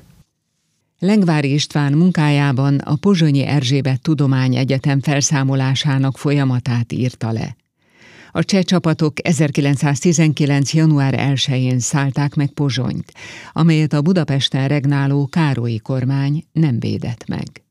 Lengvári 0.99 1.53
István 1.53 1.93
munkájában 1.93 2.79
a 2.79 2.97
Pozsonyi 2.97 3.47
Erzsébet 3.47 4.03
Tudományegyetem 4.03 5.01
felszámolásának 5.01 6.19
folyamatát 6.19 6.93
írta 6.93 7.33
le. 7.33 7.57
A 8.33 8.45
cseh 8.45 8.63
csapatok 8.63 9.27
1919. 9.27 10.75
január 10.75 11.15
1-én 11.17 11.79
szállták 11.79 12.35
meg 12.35 12.51
Pozsonyt, 12.51 13.13
amelyet 13.53 13.93
a 13.93 14.03
Budapesten 14.03 14.69
regnáló 14.69 15.27
Károlyi 15.27 15.79
kormány 15.79 16.45
nem 16.53 16.79
védett 16.79 17.29
meg. 17.29 17.63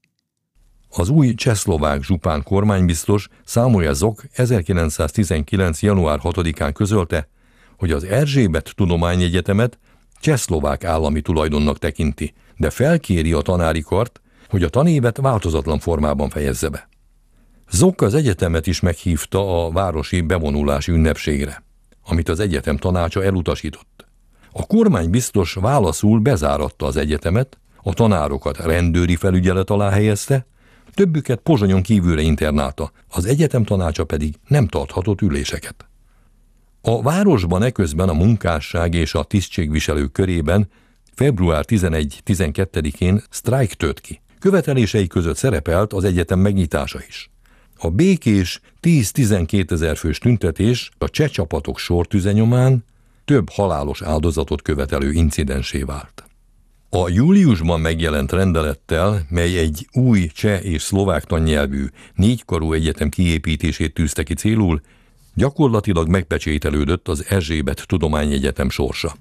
Az 0.91 1.09
új 1.09 1.33
csehszlovák 1.33 2.03
zsupán 2.03 2.43
kormánybiztos 2.43 3.27
Számolja 3.45 3.93
Zok 3.93 4.23
1919. 4.33 5.81
január 5.81 6.19
6-án 6.23 6.71
közölte, 6.73 7.27
hogy 7.77 7.91
az 7.91 8.03
Erzsébet 8.03 8.73
Tudományegyetemet 8.75 9.79
csehszlovák 10.19 10.83
állami 10.83 11.21
tulajdonnak 11.21 11.77
tekinti, 11.77 12.33
de 12.57 12.69
felkéri 12.69 13.33
a 13.33 13.41
tanári 13.41 13.81
kart, 13.81 14.21
hogy 14.49 14.63
a 14.63 14.69
tanévet 14.69 15.17
változatlan 15.17 15.79
formában 15.79 16.29
fejezze 16.29 16.69
be. 16.69 16.89
Zok 17.71 18.01
az 18.01 18.13
egyetemet 18.13 18.67
is 18.67 18.79
meghívta 18.79 19.65
a 19.65 19.71
városi 19.71 20.21
bevonulási 20.21 20.91
ünnepségre, 20.91 21.63
amit 22.05 22.29
az 22.29 22.39
egyetem 22.39 22.77
tanácsa 22.77 23.23
elutasított. 23.23 24.05
A 24.51 24.65
kormány 24.65 25.09
biztos 25.09 25.53
válaszul 25.53 26.19
bezáratta 26.19 26.85
az 26.85 26.97
egyetemet, 26.97 27.57
a 27.83 27.93
tanárokat 27.93 28.57
rendőri 28.57 29.15
felügyelet 29.15 29.69
alá 29.69 29.89
helyezte, 29.89 30.45
többüket 30.93 31.39
Pozsonyon 31.39 31.81
kívülre 31.81 32.21
internálta, 32.21 32.91
az 33.07 33.25
egyetem 33.25 33.63
tanácsa 33.63 34.03
pedig 34.03 34.35
nem 34.47 34.67
tarthatott 34.67 35.21
üléseket. 35.21 35.89
A 36.81 37.01
városban 37.01 37.63
eközben 37.63 38.09
a 38.09 38.13
munkásság 38.13 38.93
és 38.93 39.13
a 39.13 39.23
tisztségviselők 39.23 40.11
körében 40.11 40.69
február 41.15 41.65
11-12-én 41.67 43.21
sztrájk 43.29 43.73
tört 43.73 43.99
ki. 43.99 44.21
Követelései 44.39 45.07
között 45.07 45.37
szerepelt 45.37 45.93
az 45.93 46.03
egyetem 46.03 46.39
megnyitása 46.39 46.99
is. 47.07 47.29
A 47.77 47.89
békés 47.89 48.61
10-12 48.81 49.71
ezer 49.71 49.97
fős 49.97 50.17
tüntetés 50.17 50.91
a 50.97 51.09
cseh 51.09 51.29
csapatok 51.29 51.79
sortüzenyomán 51.79 52.85
több 53.25 53.49
halálos 53.49 54.01
áldozatot 54.01 54.61
követelő 54.61 55.11
incidensé 55.11 55.81
vált. 55.83 56.28
A 56.91 57.09
júliusban 57.09 57.79
megjelent 57.79 58.31
rendelettel, 58.31 59.25
mely 59.29 59.57
egy 59.57 59.87
új 59.93 60.27
cseh 60.27 60.65
és 60.65 60.81
szlovák 60.81 61.23
tannyelvű 61.23 61.85
négykarú 62.15 62.73
egyetem 62.73 63.09
kiépítését 63.09 63.93
tűzte 63.93 64.23
ki 64.23 64.33
célul, 64.33 64.81
gyakorlatilag 65.33 66.07
megpecsételődött 66.07 67.07
az 67.07 67.25
Erzsébet 67.29 67.87
Tudományegyetem 67.87 68.69
sorsa. 68.69 69.15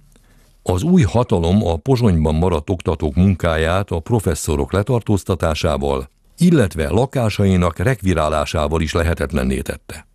Az 0.62 0.83
új 0.83 1.02
hatalom 1.02 1.66
a 1.66 1.76
pozsonyban 1.76 2.35
maradt 2.35 2.70
oktatók 2.70 3.14
munkáját 3.14 3.90
a 3.90 4.00
professzorok 4.00 4.72
letartóztatásával, 4.72 6.11
illetve 6.38 6.88
lakásainak 6.88 7.78
rekvirálásával 7.78 8.81
is 8.81 8.92
lehetetlenné 8.92 9.61
tette. 9.61 10.08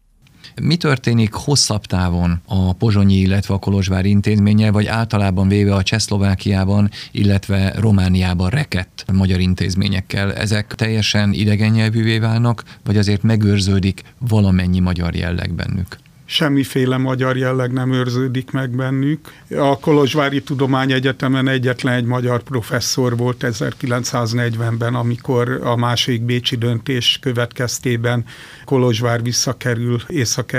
Mi 0.61 0.75
történik 0.75 1.33
hosszabb 1.33 1.85
távon 1.85 2.41
a 2.45 2.73
pozsonyi, 2.73 3.15
illetve 3.15 3.53
a 3.53 3.57
kolozsvári 3.59 4.09
intézménnyel, 4.09 4.71
vagy 4.71 4.85
általában 4.85 5.47
véve 5.47 5.75
a 5.75 5.83
Csehszlovákiában, 5.83 6.89
illetve 7.11 7.73
Romániában 7.77 8.49
rekett 8.49 9.05
magyar 9.13 9.39
intézményekkel? 9.39 10.33
Ezek 10.33 10.75
teljesen 10.75 11.33
idegen 11.33 11.71
nyelvűvé 11.71 12.19
válnak, 12.19 12.63
vagy 12.83 12.97
azért 12.97 13.23
megőrződik 13.23 14.01
valamennyi 14.17 14.79
magyar 14.79 15.15
jelleg 15.15 15.53
bennük? 15.53 15.97
Semmiféle 16.25 16.97
magyar 16.97 17.37
jelleg 17.37 17.71
nem 17.71 17.91
őrződik 17.91 18.51
meg 18.51 18.69
bennük. 18.69 19.31
A 19.57 19.79
Kolozsvári 19.79 20.41
Tudományegyetemen 20.41 21.47
egyetlen 21.47 21.93
egy 21.93 22.05
magyar 22.05 22.43
professzor 22.43 23.17
volt 23.17 23.45
1940-ben, 23.47 24.95
amikor 24.95 25.59
a 25.63 25.75
második 25.75 26.21
bécsi 26.21 26.55
döntés 26.55 27.19
következtében 27.21 28.25
Kolozsvár 28.65 29.23
visszakerül 29.23 30.01
észak 30.07 30.53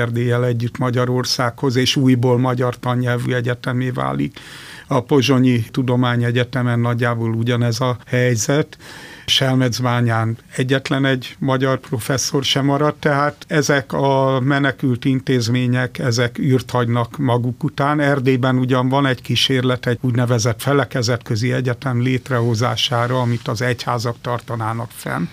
együtt 0.44 0.78
Magyarországhoz, 0.78 1.76
és 1.76 1.96
újból 1.96 2.38
magyar 2.38 2.78
tannyelvű 2.78 3.32
egyetemé 3.32 3.90
válik. 3.90 4.38
A 4.86 5.00
Pozsonyi 5.00 5.60
Tudományegyetemen 5.70 6.80
nagyjából 6.80 7.34
ugyanez 7.34 7.80
a 7.80 7.96
helyzet 8.06 8.78
Selmecbányán 9.26 10.36
egyetlen 10.56 11.04
egy 11.04 11.36
magyar 11.38 11.78
professzor 11.78 12.44
sem 12.44 12.64
maradt, 12.64 13.00
tehát 13.00 13.44
ezek 13.48 13.92
a 13.92 14.40
menekült 14.40 15.04
intézmények, 15.04 15.98
ezek 15.98 16.38
űrt 16.38 16.70
hagynak 16.70 17.18
maguk 17.18 17.64
után. 17.64 18.00
Erdélyben 18.00 18.58
ugyan 18.58 18.88
van 18.88 19.06
egy 19.06 19.22
kísérlet 19.22 19.86
egy 19.86 19.98
úgynevezett 20.00 20.62
felekezetközi 20.62 21.52
egyetem 21.52 22.02
létrehozására, 22.02 23.20
amit 23.20 23.48
az 23.48 23.62
egyházak 23.62 24.16
tartanának 24.20 24.90
fenn 24.90 25.24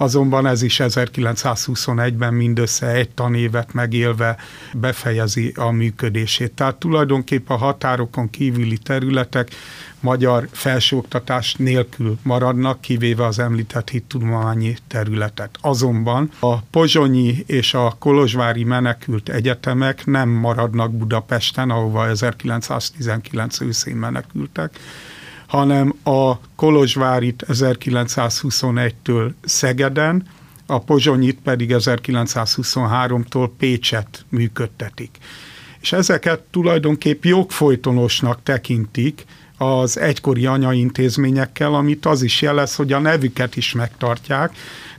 azonban 0.00 0.46
ez 0.46 0.62
is 0.62 0.80
1921-ben 0.82 2.34
mindössze 2.34 2.86
egy 2.86 3.10
tanévet 3.10 3.72
megélve 3.72 4.36
befejezi 4.72 5.52
a 5.56 5.70
működését. 5.70 6.52
Tehát 6.52 6.76
tulajdonképpen 6.76 7.56
a 7.56 7.58
határokon 7.58 8.30
kívüli 8.30 8.78
területek 8.78 9.50
magyar 10.00 10.48
felsőoktatás 10.52 11.54
nélkül 11.54 12.18
maradnak, 12.22 12.80
kivéve 12.80 13.26
az 13.26 13.38
említett 13.38 13.90
hittudományi 13.90 14.76
területet. 14.88 15.58
Azonban 15.60 16.30
a 16.38 16.56
pozsonyi 16.60 17.44
és 17.46 17.74
a 17.74 17.96
kolozsvári 17.98 18.64
menekült 18.64 19.28
egyetemek 19.28 20.06
nem 20.06 20.28
maradnak 20.28 20.92
Budapesten, 20.92 21.70
ahova 21.70 22.08
1919 22.08 23.60
őszén 23.60 23.96
menekültek, 23.96 24.78
hanem 25.50 25.94
a 26.02 26.32
Kolozsvárit 26.56 27.44
1921-től 27.48 29.30
Szegeden, 29.44 30.26
a 30.66 30.78
Pozsonyit 30.78 31.38
pedig 31.44 31.74
1923-tól 31.78 33.50
Pécset 33.58 34.24
működtetik. 34.28 35.18
És 35.80 35.92
ezeket 35.92 36.40
tulajdonképp 36.40 37.24
jogfolytonosnak 37.24 38.42
tekintik 38.42 39.24
az 39.58 39.98
egykori 39.98 40.46
anyaintézményekkel, 40.46 41.74
amit 41.74 42.06
az 42.06 42.22
is 42.22 42.42
jelez, 42.42 42.74
hogy 42.74 42.92
a 42.92 42.98
nevüket 42.98 43.56
is 43.56 43.72
megtartják, 43.72 44.52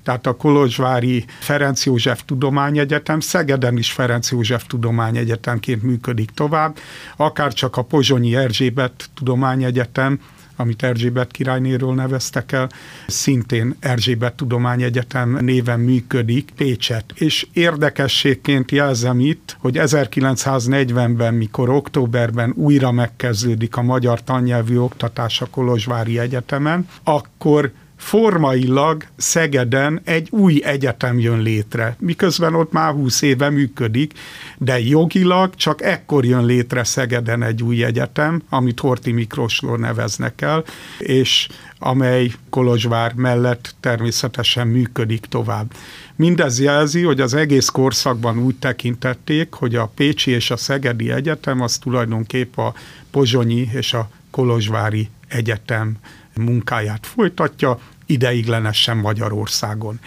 tehát 0.04 0.28
a 0.28 0.36
Kolozsvári 0.36 1.26
Ferenc 1.40 1.86
József 1.86 2.24
Tudományegyetem, 2.26 3.20
Szegeden 3.20 3.78
is 3.78 3.92
Ferenc 3.92 4.32
József 4.32 4.66
Tudományegyetemként 4.68 5.84
működik 5.84 6.30
tovább, 6.32 6.78
akár 7.18 7.54
csak 7.54 7.78
a 7.78 7.82
Pozsonyi 7.82 8.36
Erzsébet 8.36 9.10
Tudományegyetem, 9.14 10.20
amit 10.62 10.84
Erzsébet 10.84 11.32
királynéről 11.32 11.94
neveztek 11.94 12.52
el, 12.52 12.70
szintén 13.08 13.76
Erzsébet 13.80 14.34
Tudományegyetem 14.34 15.38
néven 15.42 15.80
működik 15.80 16.52
Pécset. 16.58 17.06
És 17.16 17.48
érdekességként 17.54 18.72
jelzem 18.72 19.20
itt, 19.20 19.58
hogy 19.60 19.78
1940-ben, 19.80 21.34
mikor 21.34 21.70
októberben 21.70 22.54
újra 22.56 22.92
megkezdődik 22.92 23.76
a 23.76 23.82
magyar 23.82 24.24
tannyelvű 24.24 24.78
oktatás 24.78 25.42
a 25.42 25.46
Kolozsvári 25.46 26.20
Egyetemen, 26.20 26.88
akkor 27.04 27.72
formailag 28.02 29.06
Szegeden 29.18 30.02
egy 30.04 30.28
új 30.32 30.62
egyetem 30.64 31.20
jön 31.20 31.42
létre, 31.42 31.96
miközben 32.00 32.56
ott 32.56 32.72
már 32.72 32.94
20 32.94 33.22
éve 33.22 33.50
működik, 33.50 34.14
de 34.58 34.80
jogilag 34.80 35.56
csak 35.56 35.82
ekkor 35.82 36.26
jön 36.26 36.46
létre 36.46 36.84
Szegeden 36.84 37.44
egy 37.44 37.64
új 37.64 37.84
egyetem, 37.84 38.42
amit 38.50 38.80
Horti 38.80 39.12
Miklósról 39.12 39.78
neveznek 39.78 40.42
el, 40.42 40.64
és 40.98 41.48
amely 41.80 42.32
Kolozsvár 42.50 43.14
mellett 43.14 43.76
természetesen 43.80 44.68
működik 44.68 45.26
tovább. 45.26 45.74
Mindez 46.16 46.60
jelzi, 46.60 47.02
hogy 47.02 47.22
az 47.22 47.34
egész 47.34 47.68
korszakban 47.68 48.40
úgy 48.40 48.56
tekintették, 48.56 49.54
hogy 49.54 49.76
a 49.76 49.92
Pécsi 49.96 50.32
és 50.32 50.52
a 50.52 50.58
Szegedi 50.58 51.12
Egyetem 51.12 51.62
az 51.62 51.78
tulajdonképp 51.78 52.58
a 52.58 52.74
Pozsonyi 53.12 53.70
és 53.74 53.94
a 53.94 54.10
Kolozsvári 54.32 55.10
Egyetem 55.28 55.98
munkáját 56.36 57.06
folytatja, 57.06 57.80
ideiglenesen 58.12 58.98
Magyarországon. 58.98 60.00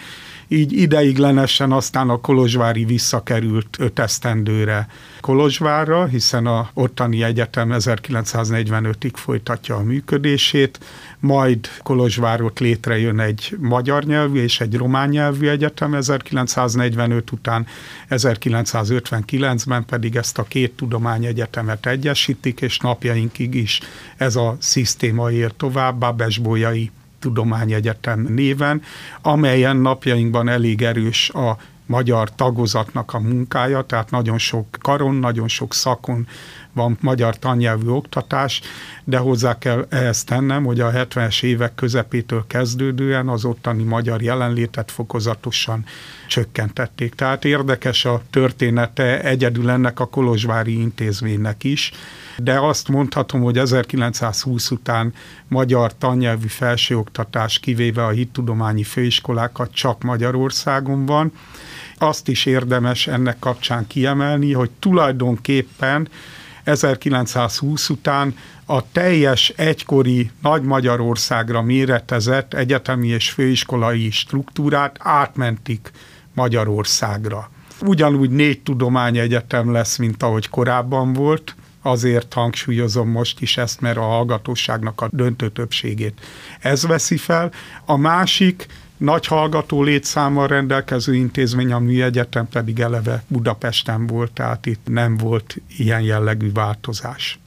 Így 0.47 0.73
ideiglenesen 0.73 1.71
aztán 1.71 2.09
a 2.09 2.21
Kolozsvári 2.21 2.85
visszakerült 2.85 3.77
öt 3.79 3.99
esztendőre 3.99 4.87
Kolozsvárra, 5.19 6.05
hiszen 6.05 6.45
a 6.45 6.69
ottani 6.73 7.23
egyetem 7.23 7.69
1945-ig 7.71 9.11
folytatja 9.13 9.75
a 9.75 9.83
működését, 9.83 10.79
majd 11.19 11.69
Kolozsvárot 11.83 12.59
létrejön 12.59 13.19
egy 13.19 13.55
magyar 13.59 14.03
nyelvű 14.03 14.41
és 14.41 14.61
egy 14.61 14.75
román 14.75 15.09
nyelvű 15.09 15.47
egyetem 15.47 15.93
1945 15.93 17.31
után, 17.31 17.67
1959-ben 18.09 19.85
pedig 19.85 20.15
ezt 20.15 20.37
a 20.37 20.43
két 20.43 20.71
tudományegyetemet 20.71 21.85
egyesítik, 21.85 22.61
és 22.61 22.79
napjainkig 22.79 23.55
is 23.55 23.79
ez 24.17 24.35
a 24.35 24.55
szisztéma 24.59 25.31
ér 25.31 25.51
tovább, 25.57 25.95
Babesbolyai 25.95 26.91
Tudományegyetem 27.25 28.19
néven, 28.29 28.81
amelyen 29.21 29.77
napjainkban 29.77 30.49
elég 30.49 30.81
erős 30.81 31.29
a 31.29 31.57
magyar 31.85 32.35
tagozatnak 32.35 33.13
a 33.13 33.19
munkája, 33.19 33.81
tehát 33.81 34.11
nagyon 34.11 34.37
sok 34.37 34.77
karon, 34.81 35.15
nagyon 35.15 35.47
sok 35.47 35.73
szakon 35.73 36.27
van 36.73 36.97
magyar 37.01 37.39
tannyelvű 37.39 37.87
oktatás, 37.87 38.61
de 39.03 39.17
hozzá 39.17 39.57
kell 39.57 39.85
ehhez 39.89 40.23
tennem, 40.23 40.63
hogy 40.63 40.79
a 40.79 40.91
70-es 40.91 41.43
évek 41.43 41.75
közepétől 41.75 42.43
kezdődően 42.47 43.27
az 43.27 43.45
ottani 43.45 43.83
magyar 43.83 44.21
jelenlétet 44.21 44.91
fokozatosan 44.91 45.85
csökkentették. 46.27 47.13
Tehát 47.13 47.45
érdekes 47.45 48.05
a 48.05 48.21
története 48.29 49.21
egyedül 49.21 49.69
ennek 49.69 49.99
a 49.99 50.05
Kolozsvári 50.05 50.79
intézménynek 50.79 51.63
is, 51.63 51.91
de 52.37 52.59
azt 52.59 52.87
mondhatom, 52.87 53.41
hogy 53.41 53.57
1920 53.57 54.71
után 54.71 55.13
magyar 55.47 55.97
tannyelvű 55.97 56.47
felsőoktatás, 56.47 57.59
kivéve 57.59 58.05
a 58.05 58.09
hittudományi 58.09 58.83
főiskolákat 58.83 59.73
csak 59.73 60.03
Magyarországon 60.03 61.05
van. 61.05 61.31
Azt 61.97 62.27
is 62.27 62.45
érdemes 62.45 63.07
ennek 63.07 63.39
kapcsán 63.39 63.87
kiemelni, 63.87 64.53
hogy 64.53 64.69
tulajdonképpen 64.79 66.07
1920 66.63 67.89
után 67.89 68.35
a 68.65 68.91
teljes 68.91 69.49
egykori 69.49 70.31
Nagy 70.41 70.61
Magyarországra 70.61 71.61
méretezett 71.61 72.53
egyetemi 72.53 73.07
és 73.07 73.29
főiskolai 73.29 74.11
struktúrát 74.11 74.97
átmentik 74.99 75.91
Magyarországra. 76.33 77.49
Ugyanúgy 77.81 78.29
négy 78.29 78.61
tudományegyetem 78.61 79.71
lesz, 79.71 79.97
mint 79.97 80.23
ahogy 80.23 80.49
korábban 80.49 81.13
volt, 81.13 81.55
azért 81.85 82.33
hangsúlyozom 82.33 83.09
most 83.09 83.41
is 83.41 83.57
ezt, 83.57 83.81
mert 83.81 83.97
a 83.97 84.01
hallgatóságnak 84.01 85.01
a 85.01 85.09
döntő 85.11 85.49
többségét 85.49 86.21
ez 86.59 86.85
veszi 86.85 87.17
fel. 87.17 87.51
A 87.85 87.95
másik 87.95 88.65
nagy 88.97 89.25
hallgató 89.25 89.83
létszámmal 89.83 90.47
rendelkező 90.47 91.15
intézmény, 91.15 91.71
a 91.71 91.79
műegyetem 91.79 92.47
pedig 92.47 92.79
eleve 92.79 93.23
Budapesten 93.27 94.07
volt, 94.07 94.31
tehát 94.31 94.65
itt 94.65 94.87
nem 94.87 95.17
volt 95.17 95.55
ilyen 95.77 96.01
jellegű 96.01 96.51
változás. 96.51 97.39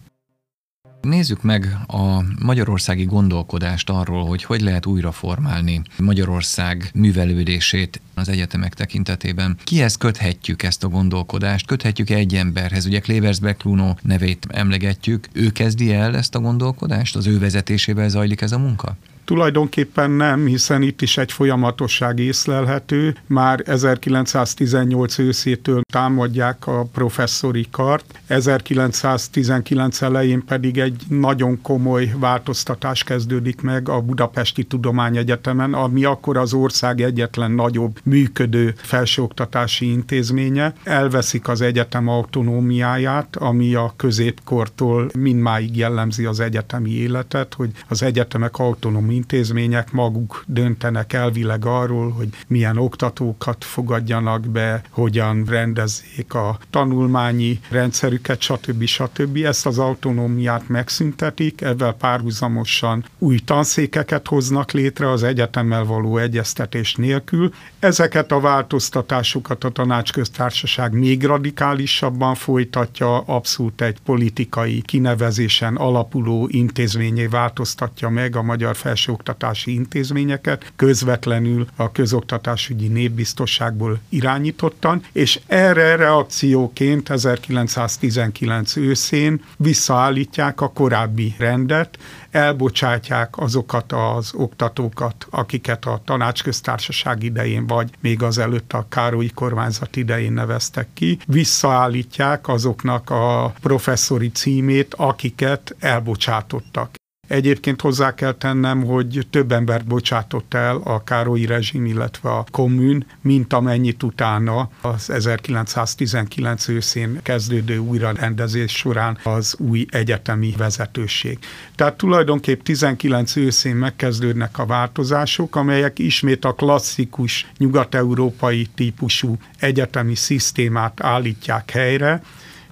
Nézzük 1.01 1.43
meg 1.43 1.79
a 1.87 2.23
magyarországi 2.45 3.05
gondolkodást 3.05 3.91
arról, 3.91 4.27
hogy 4.27 4.45
hogy 4.45 4.61
lehet 4.61 4.87
újra 4.87 5.13
formálni 5.13 5.83
Magyarország 5.99 6.91
művelődését 6.95 8.01
az 8.15 8.29
egyetemek 8.29 8.75
tekintetében. 8.75 9.57
Kihez 9.65 9.97
köthetjük 9.97 10.63
ezt 10.63 10.85
a 10.85 10.89
gondolkodást? 10.89 11.67
Köthetjük 11.67 12.11
egy 12.11 12.35
emberhez? 12.35 12.87
Ugye 12.87 13.01
Klevers 13.01 13.41
Bekluno 13.41 13.95
nevét 14.03 14.47
emlegetjük. 14.49 15.29
Ő 15.33 15.51
kezdi 15.51 15.93
el 15.93 16.17
ezt 16.17 16.35
a 16.35 16.41
gondolkodást? 16.41 17.17
Az 17.17 17.27
ő 17.27 17.39
vezetésével 17.39 18.09
zajlik 18.09 18.41
ez 18.41 18.53
a 18.53 18.59
munka? 18.59 18.97
Tulajdonképpen 19.29 20.11
nem, 20.11 20.47
hiszen 20.47 20.83
itt 20.83 21.03
is 21.03 21.17
egy 21.17 21.33
folyamatosság 21.33 22.19
észlelhető. 22.19 23.17
Már 23.27 23.63
1918 23.67 25.19
őszétől 25.19 25.81
támadják 25.93 26.67
a 26.67 26.83
professzori 26.93 27.67
kart, 27.71 28.21
1919 28.27 30.03
elején 30.03 30.45
pedig 30.45 30.79
egy 30.79 31.03
nagyon 31.09 31.63
komoly 31.63 32.15
változtatás 32.19 33.05
kezdődik 33.05 33.61
meg 33.61 33.89
a 33.89 34.01
Budapesti 34.01 34.65
Tudományegyetemen, 34.65 35.75
ami 35.75 36.05
akkor 36.05 36.37
az 36.37 36.53
ország 36.53 37.01
egyetlen 37.01 37.51
nagyobb 37.51 37.99
működő 38.03 38.75
felsőoktatási 38.77 39.91
intézménye. 39.91 40.73
Elveszik 40.83 41.49
az 41.49 41.61
egyetem 41.61 42.09
autonómiáját, 42.09 43.37
ami 43.37 43.75
a 43.75 43.93
középkortól 43.97 45.11
mindmáig 45.19 45.77
jellemzi 45.77 46.25
az 46.25 46.41
egyetemi 46.41 46.91
életet, 46.91 47.55
hogy 47.55 47.71
az 47.89 48.03
egyetemek 48.03 48.59
autonómiáját 48.59 49.17
intézmények 49.19 49.93
maguk 49.93 50.45
döntenek 50.47 51.13
elvileg 51.13 51.65
arról, 51.65 52.11
hogy 52.11 52.29
milyen 52.47 52.77
oktatókat 52.77 53.65
fogadjanak 53.65 54.41
be, 54.41 54.83
hogyan 54.91 55.45
rendezzék 55.45 56.35
a 56.35 56.59
tanulmányi 56.71 57.61
rendszerüket, 57.71 58.41
stb. 58.41 58.85
stb. 58.85 59.37
Ezt 59.37 59.67
az 59.67 59.79
autonómiát 59.79 60.69
megszüntetik, 60.69 61.61
ezzel 61.61 61.93
párhuzamosan 61.93 63.05
új 63.19 63.39
tanszékeket 63.39 64.27
hoznak 64.27 64.73
létre 64.73 65.11
az 65.11 65.23
egyetemmel 65.23 65.85
való 65.85 66.19
egyeztetés 66.19 66.95
nélkül. 66.95 67.51
Ezeket 67.79 68.33
a 68.33 68.41
változtatásokat 68.41 69.65
a 69.65 69.71
tanácsköztársaság 69.71 70.93
még 70.93 71.25
radikálisabban 71.25 72.35
folytatja, 72.35 73.19
abszolút 73.19 73.81
egy 73.81 73.99
politikai 74.05 74.83
kinevezésen 74.83 75.77
alapuló 75.77 76.49
intézményé 76.51 77.27
változtatja 77.27 78.09
meg 78.09 78.37
a 78.37 78.43
magyar 78.43 78.77
felső 78.77 79.08
felsőoktatási 79.09 79.73
intézményeket 79.73 80.73
közvetlenül 80.77 81.67
a 81.77 81.93
közoktatásügyi 81.93 82.89
népbiztosságból 82.89 84.01
irányítottan, 84.09 85.03
és 85.13 85.41
erre 85.47 85.97
reakcióként 85.97 87.11
1919 87.11 88.77
őszén 88.77 89.45
visszaállítják 89.57 90.61
a 90.61 90.69
korábbi 90.73 91.35
rendet, 91.39 91.99
elbocsátják 92.31 93.39
azokat 93.39 93.93
az 93.93 94.31
oktatókat, 94.35 95.27
akiket 95.31 95.85
a 95.85 96.01
tanácsköztársaság 96.05 97.23
idején, 97.23 97.67
vagy 97.67 97.91
még 98.01 98.23
az 98.23 98.39
előtt 98.39 98.73
a 98.73 98.87
Károlyi 98.89 99.31
kormányzat 99.35 99.97
idején 99.97 100.33
neveztek 100.33 100.89
ki, 100.95 101.19
visszaállítják 101.27 102.49
azoknak 102.49 103.11
a 103.11 103.53
professzori 103.61 104.31
címét, 104.31 104.95
akiket 104.95 105.77
elbocsátottak. 105.79 106.98
Egyébként 107.29 107.81
hozzá 107.81 108.15
kell 108.15 108.33
tennem, 108.33 108.85
hogy 108.85 109.27
több 109.31 109.53
embert 109.53 109.87
bocsátott 109.87 110.55
el 110.55 110.81
a 110.85 111.05
Károlyi 111.05 111.47
rezsim, 111.47 111.85
illetve 111.87 112.31
a 112.31 112.45
kommun, 112.51 113.07
mint 113.21 113.53
amennyit 113.53 114.03
utána 114.03 114.71
az 114.81 115.11
1919 115.11 116.69
őszén 116.69 117.21
kezdődő 117.23 117.79
újrarendezés 117.79 118.73
során 118.73 119.19
az 119.23 119.57
új 119.59 119.87
egyetemi 119.91 120.55
vezetőség. 120.57 121.39
Tehát 121.75 121.97
tulajdonképp 121.97 122.63
19 122.63 123.37
őszén 123.37 123.77
megkezdődnek 123.77 124.59
a 124.59 124.67
változások, 124.67 125.57
amelyek 125.57 125.99
ismét 125.99 126.45
a 126.45 126.53
klasszikus 126.53 127.47
nyugat-európai 127.59 128.67
típusú 128.75 129.37
egyetemi 129.59 130.15
szisztémát 130.15 131.01
állítják 131.03 131.71
helyre, 131.71 132.23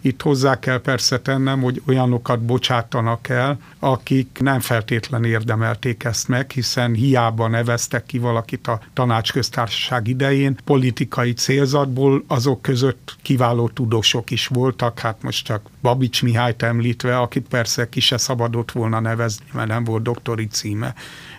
Itt 0.06 0.22
hozzá 0.22 0.58
kell 0.58 0.80
persze 0.80 1.20
tennem, 1.20 1.60
hogy 1.60 1.82
olyanokat 1.86 2.40
bocsátanak 2.40 3.28
el, 3.28 3.58
akik 3.78 4.38
nem 4.40 4.60
feltétlen 4.60 5.24
érdemelték 5.24 6.04
ezt 6.04 6.28
meg, 6.28 6.50
hiszen 6.50 6.94
hiába 6.94 7.48
neveztek 7.48 8.06
ki 8.06 8.18
valakit 8.18 8.66
a 8.66 8.80
tanácsköztársaság 8.92 10.08
idején, 10.08 10.56
politikai 10.64 11.32
célzatból 11.32 12.24
azok 12.26 12.62
között 12.62 13.16
kiváló 13.22 13.68
tudósok 13.68 14.30
is 14.30 14.46
voltak, 14.46 14.98
hát 14.98 15.22
most 15.22 15.44
csak 15.44 15.68
Babics 15.82 16.22
Mihályt 16.22 16.62
említve, 16.62 17.18
akit 17.18 17.48
persze 17.48 17.88
ki 17.88 18.00
se 18.00 18.16
szabadott 18.16 18.72
volna 18.72 19.00
nevezni, 19.00 19.44
mert 19.52 19.68
nem 19.68 19.84
volt 19.84 20.02
doktori 20.02 20.46
címe 20.46 20.94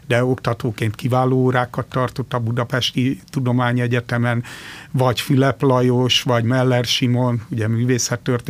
de 0.07 0.23
oktatóként 0.23 0.95
kiváló 0.95 1.37
órákat 1.37 1.85
tartott 1.85 2.33
a 2.33 2.39
Budapesti 2.39 3.19
Tudományegyetemen, 3.29 4.43
vagy 4.91 5.21
Fülep 5.21 5.61
Lajos, 5.61 6.21
vagy 6.21 6.43
Meller 6.43 6.85
Simon, 6.85 7.41
ugye 7.49 7.67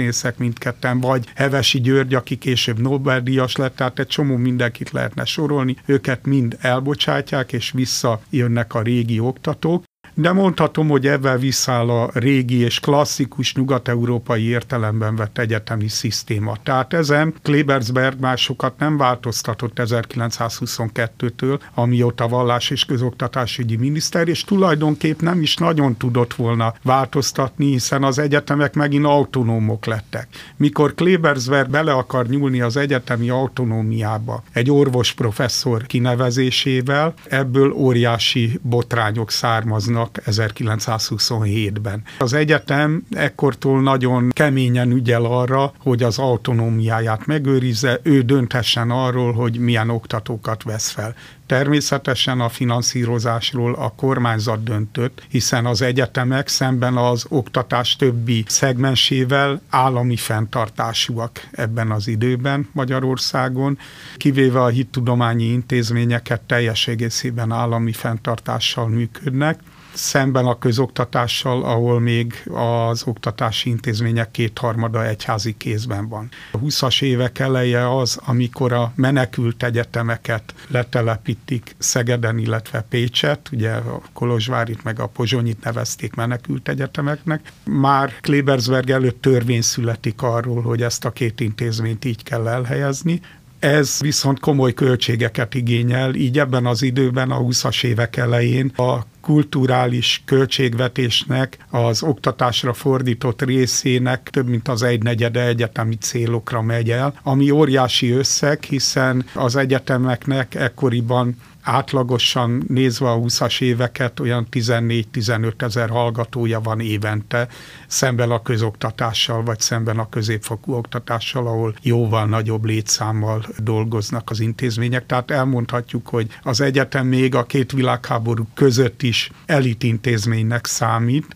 művészettörténészek 0.08 0.38
mindketten, 0.38 1.00
vagy 1.00 1.26
Hevesi 1.36 1.82
György, 1.82 2.13
aki 2.13 2.38
később 2.38 2.80
Nobel-díjas 2.80 3.56
lett, 3.56 3.76
tehát 3.76 4.00
egy 4.00 4.08
csomó 4.08 4.36
mindenkit 4.36 4.91
lehetne 4.91 5.26
sorolni, 5.26 5.76
őket 5.86 6.26
mind 6.26 6.58
elbocsátják, 6.62 7.54
és 7.54 7.72
visszajönnek 7.72 8.74
a 8.74 8.82
régi 8.82 9.20
oktatók, 9.20 9.84
de 10.19 10.32
mondhatom, 10.32 10.88
hogy 10.88 11.08
ebben 11.08 11.39
visszáll 11.39 11.89
a 11.89 12.10
régi 12.13 12.58
és 12.60 12.80
klasszikus 12.80 13.53
nyugat-európai 13.53 14.47
értelemben 14.47 15.15
vett 15.15 15.38
egyetemi 15.38 15.88
szisztéma. 15.88 16.56
Tehát 16.63 16.93
ezen 16.93 17.34
Klebersberg 17.41 18.19
másokat 18.19 18.80
nem 18.80 18.97
változtatott 18.97 19.71
1922-től, 19.75 21.60
amióta 21.73 22.27
vallás 22.27 22.69
és 22.69 22.86
közoktatásügyi 22.86 23.75
miniszter, 23.75 24.27
és 24.27 24.43
tulajdonképp 24.43 25.19
nem 25.19 25.41
is 25.41 25.56
nagyon 25.56 25.95
tudott 25.97 26.34
volna 26.34 26.73
változtatni, 26.84 27.65
hiszen 27.65 28.03
az 28.03 28.19
egyetemek 28.19 28.73
megint 28.73 29.06
autonómok 29.06 29.86
lettek. 29.86 30.27
Mikor 30.56 30.95
Klebersberg 30.95 31.69
bele 31.69 31.93
akar 31.93 32.27
nyúlni 32.27 32.62
az 32.62 32.77
egyetemi 32.77 33.30
autonómiába 33.30 34.43
egy 34.53 34.71
orvos 34.71 35.13
professzor 35.13 35.86
kinevezésével, 35.86 37.13
ebből 37.30 37.71
óriási 37.71 38.60
botrányok 38.62 39.32
származnak 39.32 40.06
voltak 40.08 40.24
1927-ben. 40.26 42.04
Az 42.20 42.34
egyetem 42.34 43.04
ekkortól 43.12 43.82
nagyon 43.82 44.30
keményen 44.30 44.91
ügyel 44.91 45.26
arra, 45.26 45.74
hogy 45.80 46.04
az 46.04 46.20
autonómiáját 46.20 47.26
megőrizze, 47.26 48.00
ő 48.04 48.22
dönthessen 48.22 48.91
arról, 48.91 49.34
hogy 49.34 49.58
milyen 49.60 49.89
oktatókat 49.89 50.63
vesz 50.63 50.89
fel. 50.89 51.15
Természetesen 51.46 52.39
a 52.39 52.50
finanszírozásról 52.50 53.74
a 53.74 53.89
kormányzat 53.89 54.63
döntött, 54.63 55.24
hiszen 55.30 55.65
az 55.65 55.82
egyetemek 55.82 56.48
szemben 56.48 56.98
az 56.98 57.26
oktatás 57.30 57.96
többi 57.96 58.43
szegmensével 58.48 59.62
állami 59.70 60.15
fenntartásúak 60.15 61.48
ebben 61.52 61.91
az 61.91 62.08
időben 62.08 62.67
Magyarországon, 62.72 63.78
kivéve 64.17 64.62
a 64.62 64.67
hittudományi 64.67 65.43
intézményeket 65.43 66.41
teljes 66.41 66.88
egészében 66.88 67.52
állami 67.52 67.91
fenntartással 67.91 68.88
működnek 68.88 69.60
szemben 69.98 70.46
a 70.46 70.58
közoktatással, 70.58 71.64
ahol 71.64 72.00
még 72.00 72.44
az 72.54 73.04
oktatási 73.06 73.70
intézmények 73.70 74.32
kétharmada 74.32 75.06
egyházi 75.06 75.58
kézben 75.58 76.10
van. 76.10 76.30
A 76.52 76.60
20-as 76.60 77.02
évek 77.02 77.40
eleje 77.40 77.98
az, 77.98 78.20
amikor 78.26 78.74
a 78.74 78.92
menekült 78.96 79.64
egyetemeket 79.64 80.54
letelepítik 80.68 81.76
Szegeden, 81.78 82.38
illetve 82.38 82.86
Pécset, 82.90 83.50
ugye 83.52 83.72
a 83.72 84.02
Kolozsvárit 84.14 84.84
meg 84.84 85.00
a 85.00 85.08
Pozsonyit 85.08 85.64
nevezték 85.64 86.16
menekült 86.16 86.70
egyetemeknek. 86.70 87.52
Már 87.64 88.14
Klebersberg 88.22 88.90
előtt 88.90 89.22
törvény 89.22 89.62
születik 89.62 90.22
arról, 90.22 90.62
hogy 90.62 90.82
ezt 90.82 91.06
a 91.06 91.12
két 91.12 91.40
intézményt 91.40 92.06
így 92.06 92.24
kell 92.24 92.48
elhelyezni, 92.48 93.22
ez 93.60 93.98
viszont 94.00 94.39
komoly 94.39 94.74
költségeket 94.74 95.54
igényel, 95.54 96.13
így 96.13 96.39
ebben 96.39 96.65
az 96.65 96.82
időben, 96.82 97.32
a 97.32 97.39
20-as 97.39 97.84
évek 97.84 98.17
elején 98.17 98.72
a 98.76 99.00
kulturális 99.22 100.22
költségvetésnek 100.26 101.58
az 101.70 102.04
oktatásra 102.04 102.74
fordított 102.74 103.41
részének 103.41 104.30
több 104.30 104.48
mint 104.48 104.67
az 104.67 104.84
egynegyede 104.84 105.46
egyetemi 105.46 105.96
célokra 105.96 106.62
megy 106.62 106.89
el, 106.89 107.20
ami 107.24 107.50
óriási 107.50 108.12
összeg, 108.12 108.63
hiszen 108.63 109.26
az 109.34 109.56
egyetemeknek 109.56 110.56
ekkoriban 110.56 111.36
átlagosan 111.67 112.63
nézve 112.67 113.12
a 113.12 113.17
20-as 113.17 113.62
éveket 113.62 114.19
olyan 114.19 114.47
14-15 114.51 115.62
ezer 115.62 115.89
hallgatója 115.89 116.60
van 116.60 116.80
évente, 116.80 117.47
szemben 117.88 118.32
a 118.32 118.41
közoktatással, 118.41 119.43
vagy 119.43 119.60
szemben 119.60 119.99
a 119.99 120.10
középfokú 120.10 120.73
oktatással, 120.73 121.47
ahol 121.47 121.75
jóval 121.82 122.25
nagyobb 122.25 122.65
létszámmal 122.65 123.45
dolgoznak 123.58 124.30
az 124.30 124.39
intézmények. 124.39 125.06
Tehát 125.06 125.32
elmondhatjuk, 125.32 126.08
hogy 126.08 126.27
az 126.43 126.62
egyetem 126.62 127.08
még 127.08 127.36
a 127.36 127.43
két 127.43 127.71
világháború 127.71 128.47
között 128.53 129.01
is 129.01 129.32
elitintézménynek 129.45 130.65
számít, 130.65 131.36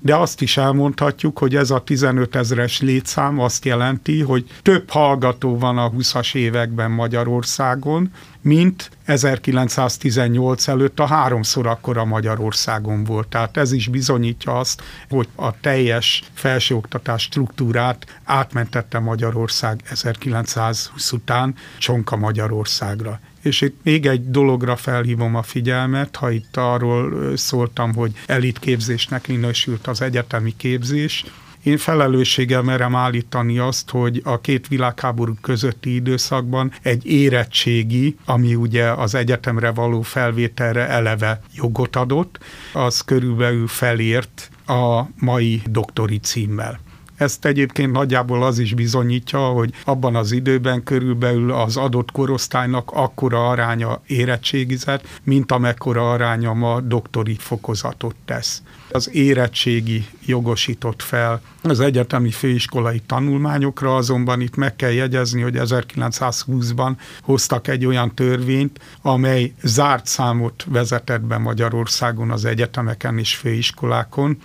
de 0.00 0.16
azt 0.16 0.40
is 0.40 0.56
elmondhatjuk, 0.56 1.38
hogy 1.38 1.56
ez 1.56 1.70
a 1.70 1.78
15 1.78 2.36
ezeres 2.36 2.80
létszám 2.80 3.38
azt 3.38 3.64
jelenti, 3.64 4.22
hogy 4.22 4.44
több 4.62 4.90
hallgató 4.90 5.58
van 5.58 5.78
a 5.78 5.90
20-as 5.90 6.34
években 6.34 6.90
Magyarországon, 6.90 8.10
mint 8.40 8.90
1918 9.04 10.68
előtt 10.68 11.00
a 11.00 11.06
háromszor 11.06 11.66
akkora 11.66 12.04
Magyarországon 12.04 13.04
volt. 13.04 13.28
Tehát 13.28 13.56
ez 13.56 13.72
is 13.72 13.88
bizonyítja 13.88 14.58
azt, 14.58 14.82
hogy 15.08 15.28
a 15.34 15.60
teljes 15.60 16.22
felsőoktatás 16.34 17.22
struktúrát 17.22 18.20
átmentette 18.24 18.98
Magyarország 18.98 19.80
1920 19.84 21.12
után 21.12 21.54
Csonka 21.78 22.16
Magyarországra. 22.16 23.20
És 23.48 23.60
itt 23.60 23.76
még 23.82 24.06
egy 24.06 24.30
dologra 24.30 24.76
felhívom 24.76 25.34
a 25.34 25.42
figyelmet, 25.42 26.16
ha 26.16 26.30
itt 26.30 26.56
arról 26.56 27.36
szóltam, 27.36 27.94
hogy 27.94 28.12
elitképzésnek 28.26 29.28
minősült 29.28 29.86
az 29.86 30.02
egyetemi 30.02 30.54
képzés, 30.56 31.24
én 31.62 31.76
felelősséggel 31.76 32.62
merem 32.62 32.94
állítani 32.94 33.58
azt, 33.58 33.90
hogy 33.90 34.20
a 34.24 34.40
két 34.40 34.68
világháború 34.68 35.34
közötti 35.40 35.94
időszakban 35.94 36.72
egy 36.82 37.06
érettségi, 37.06 38.16
ami 38.24 38.54
ugye 38.54 38.90
az 38.90 39.14
egyetemre 39.14 39.70
való 39.70 40.02
felvételre 40.02 40.88
eleve 40.88 41.40
jogot 41.54 41.96
adott, 41.96 42.38
az 42.72 43.00
körülbelül 43.00 43.66
felért 43.66 44.50
a 44.66 45.02
mai 45.18 45.62
doktori 45.70 46.18
címmel. 46.18 46.80
Ezt 47.18 47.44
egyébként 47.44 47.92
nagyjából 47.92 48.42
az 48.42 48.58
is 48.58 48.74
bizonyítja, 48.74 49.38
hogy 49.38 49.72
abban 49.84 50.16
az 50.16 50.32
időben 50.32 50.82
körülbelül 50.82 51.52
az 51.52 51.76
adott 51.76 52.10
korosztálynak 52.10 52.90
akkora 52.92 53.48
aránya 53.48 54.00
érettségizett, 54.06 55.06
mint 55.22 55.52
amekkora 55.52 56.12
aránya 56.12 56.52
ma 56.52 56.80
doktori 56.80 57.36
fokozatot 57.38 58.14
tesz. 58.24 58.62
Az 58.90 59.14
érettségi 59.14 60.06
jogosított 60.26 61.02
fel 61.02 61.40
az 61.62 61.80
egyetemi 61.80 62.30
főiskolai 62.30 63.00
tanulmányokra, 63.06 63.96
azonban 63.96 64.40
itt 64.40 64.56
meg 64.56 64.76
kell 64.76 64.92
jegyezni, 64.92 65.40
hogy 65.40 65.54
1920-ban 65.58 66.92
hoztak 67.22 67.68
egy 67.68 67.86
olyan 67.86 68.14
törvényt, 68.14 68.80
amely 69.02 69.52
zárt 69.62 70.06
számot 70.06 70.64
vezetett 70.68 71.20
be 71.20 71.38
Magyarországon 71.38 72.30
az 72.30 72.44
egyetemeken 72.44 73.18
és 73.18 73.36
főiskolákon, 73.36 74.38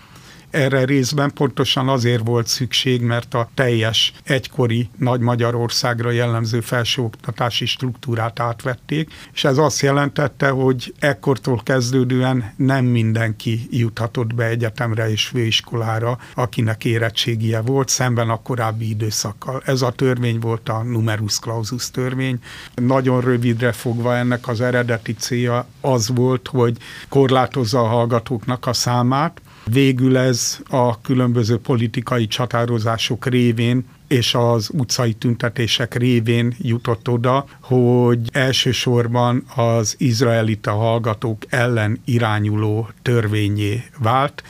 erre 0.53 0.85
részben 0.85 1.33
pontosan 1.33 1.89
azért 1.89 2.25
volt 2.25 2.47
szükség, 2.47 3.01
mert 3.01 3.33
a 3.33 3.49
teljes 3.53 4.13
egykori 4.23 4.89
Nagy 4.97 5.19
Magyarországra 5.19 6.11
jellemző 6.11 6.59
felsőoktatási 6.59 7.65
struktúrát 7.65 8.39
átvették, 8.39 9.13
és 9.33 9.43
ez 9.43 9.57
azt 9.57 9.81
jelentette, 9.81 10.49
hogy 10.49 10.93
ekkortól 10.99 11.61
kezdődően 11.63 12.53
nem 12.55 12.85
mindenki 12.85 13.67
juthatott 13.69 14.35
be 14.35 14.45
egyetemre 14.45 15.09
és 15.09 15.25
főiskolára, 15.25 16.17
akinek 16.35 16.85
érettségie 16.85 17.59
volt, 17.59 17.89
szemben 17.89 18.29
a 18.29 18.41
korábbi 18.41 18.89
időszakkal. 18.89 19.61
Ez 19.65 19.81
a 19.81 19.91
törvény 19.91 20.39
volt 20.39 20.69
a 20.69 20.83
numerus 20.83 21.39
clausus 21.39 21.91
törvény. 21.91 22.39
Nagyon 22.75 23.21
rövidre 23.21 23.71
fogva 23.71 24.15
ennek 24.15 24.47
az 24.47 24.61
eredeti 24.61 25.13
célja 25.13 25.65
az 25.81 26.09
volt, 26.09 26.47
hogy 26.47 26.77
korlátozza 27.09 27.79
a 27.79 27.87
hallgatóknak 27.87 28.65
a 28.65 28.73
számát, 28.73 29.41
Végül 29.65 30.17
ez 30.17 30.59
a 30.69 31.01
különböző 31.01 31.57
politikai 31.57 32.27
csatározások 32.27 33.25
révén 33.25 33.85
és 34.07 34.33
az 34.33 34.69
utcai 34.73 35.13
tüntetések 35.13 35.95
révén 35.95 36.55
jutott 36.57 37.09
oda, 37.09 37.45
hogy 37.61 38.19
elsősorban 38.31 39.43
az 39.55 39.95
izraelita 39.97 40.71
hallgatók 40.71 41.43
ellen 41.49 42.01
irányuló 42.05 42.89
törvényé 43.01 43.83
vált, 43.99 44.43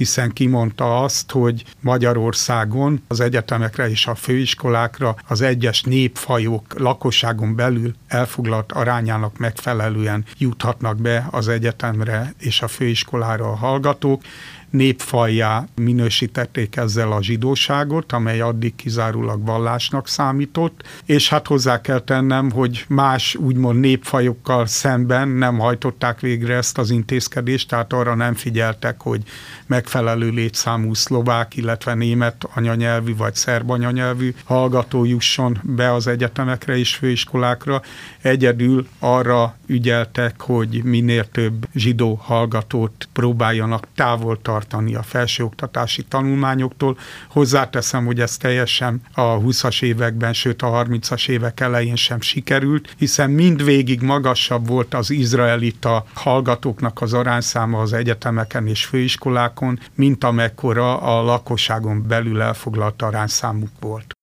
hiszen 0.00 0.32
kimondta 0.32 1.02
azt, 1.02 1.30
hogy 1.30 1.64
Magyarországon 1.80 3.02
az 3.08 3.20
egyetemekre 3.20 3.90
és 3.90 4.06
a 4.06 4.14
főiskolákra 4.14 5.16
az 5.28 5.40
egyes 5.40 5.82
népfajok 5.82 6.78
lakosságon 6.78 7.54
belül 7.56 7.94
elfoglalt 8.06 8.72
arányának 8.72 9.38
megfelelően 9.38 10.24
juthatnak 10.38 11.00
be 11.00 11.28
az 11.30 11.48
egyetemre 11.48 12.34
és 12.38 12.62
a 12.62 12.68
főiskolára 12.68 13.44
a 13.44 13.56
hallgatók, 13.56 14.22
népfajjá 14.70 15.66
minősítették 15.74 16.76
ezzel 16.76 17.12
a 17.12 17.22
zsidóságot, 17.22 18.12
amely 18.12 18.40
addig 18.40 18.74
kizárólag 18.74 19.44
vallásnak 19.44 20.08
számított, 20.08 20.82
és 21.04 21.28
hát 21.28 21.46
hozzá 21.46 21.80
kell 21.80 22.00
tennem, 22.00 22.50
hogy 22.50 22.84
más 22.88 23.34
úgymond 23.34 23.80
népfajokkal 23.80 24.66
szemben 24.66 25.28
nem 25.28 25.58
hajtották 25.58 26.20
végre 26.20 26.54
ezt 26.54 26.78
az 26.78 26.90
intézkedést, 26.90 27.68
tehát 27.68 27.92
arra 27.92 28.14
nem 28.14 28.34
figyeltek, 28.34 29.00
hogy 29.00 29.22
megfelelő 29.66 30.28
létszámú 30.28 30.94
szlovák, 30.94 31.56
illetve 31.56 31.94
német 31.94 32.48
anyanyelvű 32.54 33.16
vagy 33.16 33.34
szerb 33.34 33.70
anyanyelvű 33.70 34.34
hallgató 34.44 35.04
jusson 35.04 35.58
be 35.62 35.92
az 35.92 36.06
egyetemekre 36.06 36.76
és 36.76 36.94
főiskolákra. 36.94 37.82
Egyedül 38.22 38.86
arra 38.98 39.56
ügyeltek, 39.66 40.40
hogy 40.40 40.84
minél 40.84 41.30
több 41.30 41.66
zsidó 41.74 42.14
hallgatót 42.14 43.08
próbáljanak 43.12 43.86
távol 43.94 44.38
tartani 44.42 44.59
a 44.94 45.02
felsőoktatási 45.02 46.02
tanulmányoktól. 46.02 46.98
Hozzáteszem, 47.28 48.06
hogy 48.06 48.20
ez 48.20 48.36
teljesen 48.36 49.00
a 49.14 49.22
20-as 49.22 49.82
években, 49.82 50.32
sőt 50.32 50.62
a 50.62 50.84
30-as 50.84 51.28
évek 51.28 51.60
elején 51.60 51.96
sem 51.96 52.20
sikerült, 52.20 52.94
hiszen 52.98 53.30
mindvégig 53.30 54.00
magasabb 54.00 54.66
volt 54.66 54.94
az 54.94 55.10
izraelita 55.10 56.04
hallgatóknak 56.14 57.00
az 57.00 57.12
arányszáma 57.12 57.80
az 57.80 57.92
egyetemeken 57.92 58.66
és 58.66 58.84
főiskolákon, 58.84 59.78
mint 59.94 60.24
amekkora 60.24 60.98
a 60.98 61.22
lakosságon 61.22 62.06
belül 62.06 62.40
elfoglalt 62.40 63.02
arányszámuk 63.02 63.70
volt. 63.80 64.19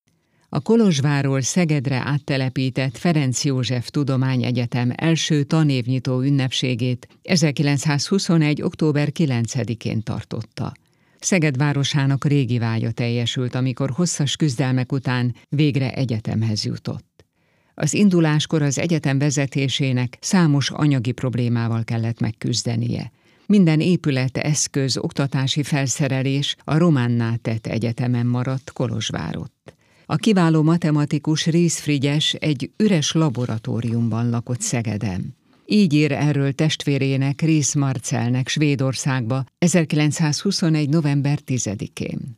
A 0.58 0.62
Kolozsváról 0.62 1.42
Szegedre 1.42 1.96
áttelepített 1.96 2.98
Ferenc 2.98 3.44
József 3.44 3.90
Tudományegyetem 3.90 4.92
első 4.96 5.44
tanévnyitó 5.44 6.22
ünnepségét 6.22 7.08
1921. 7.22 8.62
október 8.62 9.10
9-én 9.14 10.04
tartotta. 10.04 10.72
Szeged 11.20 11.58
városának 11.58 12.26
régi 12.26 12.58
vágya 12.58 12.92
teljesült, 12.92 13.56
amikor 13.56 13.90
hosszas 13.90 14.36
küzdelmek 14.36 14.92
után 14.92 15.36
végre 15.50 15.94
egyetemhez 15.94 16.66
jutott. 16.66 17.26
Az 17.74 17.94
induláskor 17.94 18.62
az 18.62 18.80
egyetem 18.80 19.20
vezetésének 19.20 20.18
számos 20.22 20.70
anyagi 20.70 21.12
problémával 21.12 21.84
kellett 21.84 22.20
megküzdenie. 22.20 23.12
Minden 23.46 23.80
épület, 23.80 24.38
eszköz, 24.38 24.98
oktatási 24.98 25.64
felszerelés 25.64 26.56
a 26.64 26.78
Románná 26.78 27.36
tett 27.36 27.68
egyetemen 27.68 28.26
maradt 28.26 28.72
Kolozsvárott. 28.72 29.77
A 30.10 30.16
kiváló 30.16 30.64
matematikus 30.64 31.46
Rész 31.46 31.80
Frigyes 31.80 32.34
egy 32.34 32.72
üres 32.78 33.12
laboratóriumban 33.12 34.30
lakott 34.30 34.62
Szegeden. 34.62 35.36
Így 35.66 35.94
ír 35.94 36.12
erről 36.12 36.54
testvérének 36.54 37.42
Rész 37.42 37.74
Marcelnek 37.74 38.48
Svédországba 38.48 39.44
1921. 39.58 40.90
november 40.90 41.40
10-én. 41.46 42.38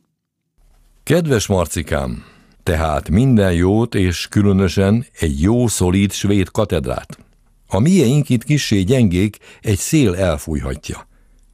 Kedves 1.02 1.46
Marcikám, 1.46 2.24
tehát 2.62 3.08
minden 3.08 3.52
jót 3.52 3.94
és 3.94 4.26
különösen 4.28 5.06
egy 5.18 5.40
jó 5.40 5.66
szolíd 5.66 6.12
svéd 6.12 6.50
katedrát. 6.50 7.18
A 7.66 7.78
mieink 7.78 8.28
itt 8.28 8.44
kissé 8.44 8.80
gyengék, 8.82 9.36
egy 9.60 9.78
szél 9.78 10.14
elfújhatja. 10.14 11.08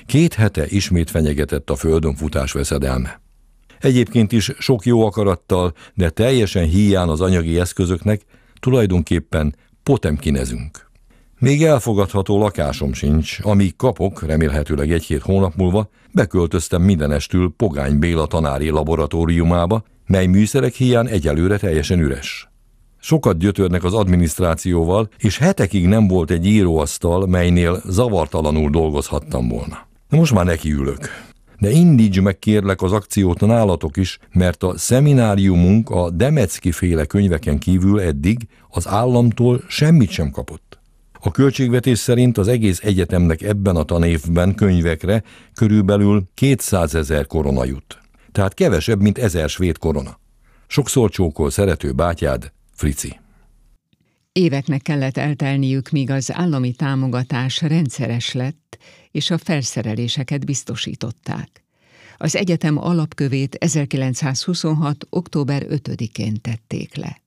Két 0.06 0.34
hete 0.34 0.66
ismét 0.68 1.10
fenyegetett 1.10 1.70
a 1.70 1.76
földön 1.76 2.14
futás 2.14 2.52
veszedelme. 2.52 3.20
Egyébként 3.80 4.32
is 4.32 4.52
sok 4.58 4.84
jó 4.84 5.06
akarattal, 5.06 5.72
de 5.94 6.10
teljesen 6.10 6.64
hiány 6.64 7.08
az 7.08 7.20
anyagi 7.20 7.58
eszközöknek, 7.58 8.20
tulajdonképpen 8.60 9.54
potemkinezünk. 9.82 10.90
Még 11.38 11.64
elfogadható 11.64 12.38
lakásom 12.38 12.92
sincs, 12.92 13.38
amíg 13.42 13.76
kapok, 13.76 14.22
remélhetőleg 14.22 14.92
egy-két 14.92 15.22
hónap 15.22 15.54
múlva, 15.54 15.88
beköltöztem 16.12 16.82
mindenestül 16.82 17.54
Pogány 17.56 17.98
Béla 17.98 18.26
tanári 18.26 18.68
laboratóriumába, 18.68 19.84
mely 20.06 20.26
műszerek 20.26 20.74
hiány 20.74 21.06
egyelőre 21.08 21.58
teljesen 21.58 22.00
üres. 22.00 22.48
Sokat 22.98 23.38
gyötörnek 23.38 23.84
az 23.84 23.94
adminisztrációval, 23.94 25.08
és 25.18 25.38
hetekig 25.38 25.86
nem 25.86 26.08
volt 26.08 26.30
egy 26.30 26.46
íróasztal, 26.46 27.26
melynél 27.26 27.82
zavartalanul 27.84 28.70
dolgozhattam 28.70 29.48
volna. 29.48 29.86
Most 30.08 30.34
már 30.34 30.44
nekiülök 30.44 31.25
de 31.58 31.70
indíts 31.70 32.20
meg 32.20 32.38
kérlek 32.38 32.82
az 32.82 32.92
akciót 32.92 33.40
nálatok 33.40 33.96
is, 33.96 34.18
mert 34.32 34.62
a 34.62 34.78
szemináriumunk 34.78 35.90
a 35.90 36.10
Demecki 36.10 36.72
féle 36.72 37.04
könyveken 37.04 37.58
kívül 37.58 38.00
eddig 38.00 38.48
az 38.68 38.88
államtól 38.88 39.62
semmit 39.68 40.10
sem 40.10 40.30
kapott. 40.30 40.78
A 41.20 41.30
költségvetés 41.30 41.98
szerint 41.98 42.38
az 42.38 42.48
egész 42.48 42.80
egyetemnek 42.82 43.42
ebben 43.42 43.76
a 43.76 43.82
tanévben 43.82 44.54
könyvekre 44.54 45.22
körülbelül 45.54 46.24
200 46.34 46.94
ezer 46.94 47.26
korona 47.26 47.64
jut. 47.64 47.98
Tehát 48.32 48.54
kevesebb, 48.54 49.00
mint 49.00 49.18
ezer 49.18 49.48
svéd 49.48 49.78
korona. 49.78 50.18
Sokszor 50.66 51.10
csókol 51.10 51.50
szerető 51.50 51.92
bátyád, 51.92 52.52
Frici. 52.72 53.20
Éveknek 54.32 54.82
kellett 54.82 55.16
eltelniük, 55.16 55.90
míg 55.90 56.10
az 56.10 56.32
állami 56.32 56.72
támogatás 56.72 57.62
rendszeres 57.62 58.32
lett, 58.32 58.78
és 59.16 59.30
a 59.30 59.38
felszereléseket 59.38 60.44
biztosították. 60.44 61.64
Az 62.16 62.36
egyetem 62.36 62.78
alapkövét 62.78 63.54
1926. 63.54 65.06
október 65.10 65.66
5-én 65.68 66.40
tették 66.40 66.94
le 66.96 67.20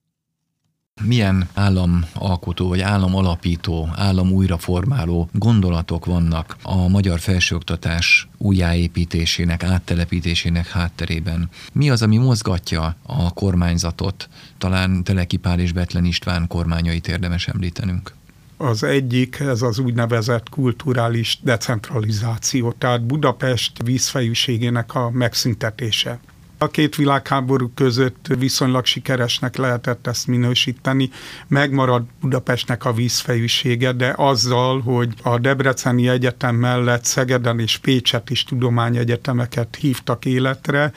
milyen 1.03 1.47
államalkotó 1.53 2.67
vagy 2.67 2.81
államalapító, 2.81 3.89
állam 3.95 4.31
újraformáló 4.31 5.29
gondolatok 5.33 6.05
vannak 6.05 6.57
a 6.61 6.87
magyar 6.87 7.19
felsőoktatás 7.19 8.27
újjáépítésének, 8.37 9.63
áttelepítésének 9.63 10.67
hátterében. 10.67 11.49
Mi 11.73 11.89
az, 11.89 12.01
ami 12.01 12.17
mozgatja 12.17 12.95
a 13.01 13.33
kormányzatot? 13.33 14.29
Talán 14.57 15.03
Teleki 15.03 15.37
Pál 15.37 15.59
és 15.59 15.71
Betlen 15.71 16.05
István 16.05 16.47
kormányait 16.47 17.07
érdemes 17.07 17.47
említenünk. 17.47 18.17
Az 18.61 18.83
egyik, 18.83 19.39
ez 19.39 19.61
az 19.61 19.79
úgynevezett 19.79 20.49
kulturális 20.49 21.39
decentralizáció, 21.41 22.71
tehát 22.71 23.05
Budapest 23.05 23.83
vízfejűségének 23.83 24.95
a 24.95 25.09
megszüntetése. 25.09 26.19
A 26.57 26.67
két 26.67 26.95
világháború 26.95 27.71
között 27.75 28.27
viszonylag 28.37 28.85
sikeresnek 28.85 29.55
lehetett 29.55 30.07
ezt 30.07 30.27
minősíteni. 30.27 31.09
Megmarad 31.47 32.03
Budapestnek 32.21 32.85
a 32.85 32.93
vízfejűsége, 32.93 33.91
de 33.91 34.13
azzal, 34.17 34.81
hogy 34.81 35.13
a 35.23 35.37
Debreceni 35.37 36.09
Egyetem 36.09 36.55
mellett 36.55 37.05
Szegeden 37.05 37.59
és 37.59 37.77
Pécset 37.77 38.29
is 38.29 38.43
tudományegyetemeket 38.43 39.75
hívtak 39.75 40.25
életre, 40.25 40.91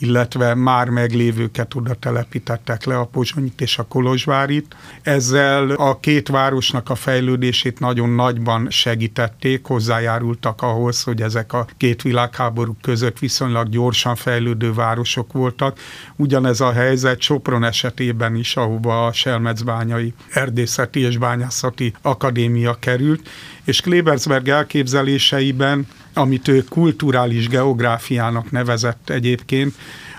illetve 0.00 0.54
már 0.54 0.88
meglévőket 0.88 1.74
oda 1.74 1.94
telepítettek 1.94 2.84
le, 2.84 2.98
a 2.98 3.04
Pozsonyit 3.04 3.60
és 3.60 3.78
a 3.78 3.82
Kolozsvárit. 3.82 4.76
Ezzel 5.02 5.70
a 5.70 6.00
két 6.00 6.28
városnak 6.28 6.90
a 6.90 6.94
fejlődését 6.94 7.80
nagyon 7.80 8.10
nagyban 8.10 8.70
segítették, 8.70 9.64
hozzájárultak 9.64 10.62
ahhoz, 10.62 11.02
hogy 11.02 11.22
ezek 11.22 11.52
a 11.52 11.66
két 11.76 12.02
világháború 12.02 12.76
között 12.82 13.18
viszonylag 13.18 13.68
gyorsan 13.68 14.14
fejlődő 14.14 14.72
városok 14.72 15.32
voltak. 15.32 15.78
Ugyanez 16.16 16.60
a 16.60 16.72
helyzet 16.72 17.20
Sopron 17.20 17.64
esetében 17.64 18.34
is, 18.34 18.56
ahova 18.56 19.06
a 19.06 19.12
Selmecbányai 19.12 20.14
Erdészeti 20.30 21.00
és 21.00 21.18
Bányászati 21.18 21.92
Akadémia 22.02 22.76
került, 22.80 23.28
és 23.64 23.80
Klebersberg 23.80 24.48
elképzeléseiben, 24.48 25.86
amit 26.14 26.48
ő 26.48 26.64
kulturális 26.64 27.48
geográfiának 27.48 28.50
nevezett 28.50 29.10
egyébként, 29.10 29.74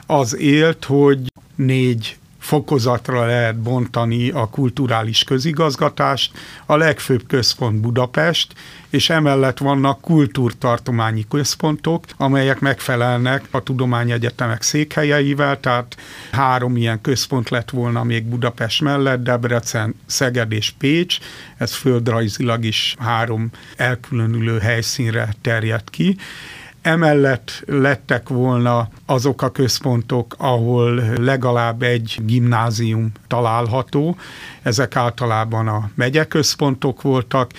az 0.05 0.37
élt, 0.37 0.85
hogy 0.85 1.19
négy 1.55 2.17
fokozatra 2.41 3.25
lehet 3.25 3.59
bontani 3.59 4.29
a 4.29 4.49
kulturális 4.49 5.23
közigazgatást, 5.23 6.31
a 6.65 6.75
legfőbb 6.75 7.27
központ 7.27 7.79
Budapest, 7.79 8.53
és 8.89 9.09
emellett 9.09 9.57
vannak 9.57 10.01
kultúrtartományi 10.01 11.25
központok, 11.29 12.05
amelyek 12.17 12.59
megfelelnek 12.59 13.43
a 13.51 13.63
tudományegyetemek 13.63 14.61
székhelyeivel, 14.61 15.59
tehát 15.59 15.97
három 16.31 16.77
ilyen 16.77 17.01
központ 17.01 17.49
lett 17.49 17.69
volna 17.69 18.03
még 18.03 18.23
Budapest 18.23 18.81
mellett, 18.81 19.23
Debrecen, 19.23 19.95
Szeged 20.05 20.51
és 20.51 20.73
Pécs, 20.77 21.17
ez 21.57 21.73
földrajzilag 21.73 22.63
is 22.63 22.95
három 22.99 23.49
elkülönülő 23.75 24.59
helyszínre 24.59 25.33
terjed 25.41 25.89
ki, 25.89 26.17
Emellett 26.81 27.63
lettek 27.65 28.29
volna 28.29 28.87
azok 29.05 29.41
a 29.41 29.51
központok, 29.51 30.35
ahol 30.37 30.93
legalább 31.19 31.81
egy 31.81 32.19
gimnázium 32.25 33.11
található. 33.27 34.15
Ezek 34.61 34.95
általában 34.95 35.67
a 35.67 35.89
megyeközpontok 35.95 37.01
voltak, 37.01 37.51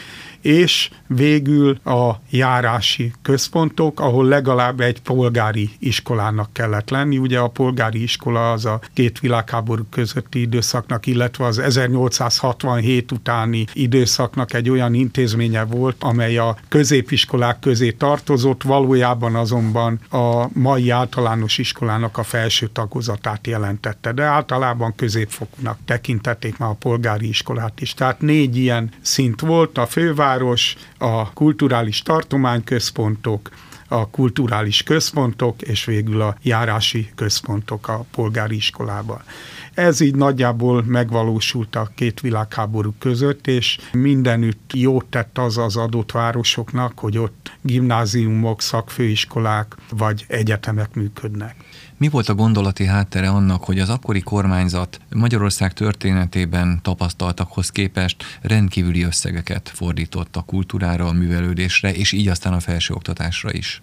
és 0.43 0.91
végül 1.07 1.79
a 1.85 2.21
járási 2.31 3.13
központok, 3.23 4.01
ahol 4.01 4.25
legalább 4.25 4.81
egy 4.81 5.01
polgári 5.01 5.71
iskolának 5.79 6.53
kellett 6.53 6.91
lenni. 6.91 7.19
Ugye 7.19 7.39
a 7.39 7.49
polgári 7.49 8.03
iskola 8.03 8.53
az 8.53 8.65
a 8.65 8.81
két 8.95 9.21
világháború 9.21 9.83
közötti 9.91 10.41
időszaknak, 10.41 11.07
illetve 11.07 11.45
az 11.45 11.59
1867 11.59 13.13
utáni 13.13 13.65
időszaknak 13.73 14.55
egy 14.55 14.71
olyan 14.71 14.95
intézménye 14.95 15.65
volt, 15.65 15.97
amely 15.99 16.37
a 16.37 16.57
középiskolák 16.69 17.59
közé 17.59 17.91
tartozott, 17.91 18.63
valójában 18.63 19.35
azonban 19.35 20.01
a 20.11 20.47
mai 20.53 20.91
általános 20.91 21.59
iskolának 21.59 22.19
a 22.19 22.23
felső 22.23 22.67
tagozatát 22.67 23.47
jelentette, 23.47 24.13
de 24.13 24.23
általában 24.23 24.95
középfokúnak 24.97 25.79
tekintették 25.85 26.59
már 26.59 26.71
a 26.71 26.77
polgári 26.79 27.29
iskolát 27.29 27.81
is. 27.81 27.95
Tehát 27.95 28.21
négy 28.21 28.57
ilyen 28.57 28.91
szint 29.01 29.41
volt, 29.41 29.79
a 29.79 29.87
főváros, 29.87 30.32
a 30.99 31.33
kulturális 31.33 32.03
tartományközpontok, 32.03 33.51
a 33.89 34.11
kulturális 34.11 34.83
központok, 34.83 35.63
és 35.63 35.85
végül 35.85 36.21
a 36.21 36.37
járási 36.43 37.11
központok 37.15 37.89
a 37.89 38.05
polgári 38.11 38.57
iskolában. 38.57 39.23
Ez 39.75 40.01
így 40.01 40.15
nagyjából 40.15 40.83
megvalósult 40.87 41.77
a 41.77 41.91
két 41.95 42.21
világháború 42.21 42.95
között, 42.99 43.47
és 43.47 43.79
mindenütt 43.93 44.71
jót 44.75 45.05
tett 45.07 45.39
az 45.39 45.59
az 45.59 45.77
adott 45.77 46.13
városoknak, 46.13 46.99
hogy 46.99 47.19
ott 47.19 47.53
gimnáziumok, 47.61 48.63
szakfőiskolák 48.63 49.77
vagy 49.91 50.25
egyetemek 50.29 50.95
működnek. 50.95 51.57
Mi 52.03 52.09
volt 52.09 52.29
a 52.29 52.35
gondolati 52.35 52.87
háttere 52.87 53.29
annak, 53.29 53.65
hogy 53.65 53.79
az 53.79 53.89
akkori 53.89 54.21
kormányzat 54.21 55.01
Magyarország 55.15 55.73
történetében 55.73 56.79
tapasztaltakhoz 56.83 57.71
képest 57.71 58.25
rendkívüli 58.41 59.03
összegeket 59.03 59.69
fordított 59.75 60.37
a 60.37 60.41
kultúrára, 60.41 61.07
a 61.07 61.13
művelődésre, 61.13 61.95
és 61.95 62.13
így 62.13 62.29
aztán 62.29 62.53
a 62.53 62.61
felsőoktatásra 62.61 63.53
is? 63.53 63.83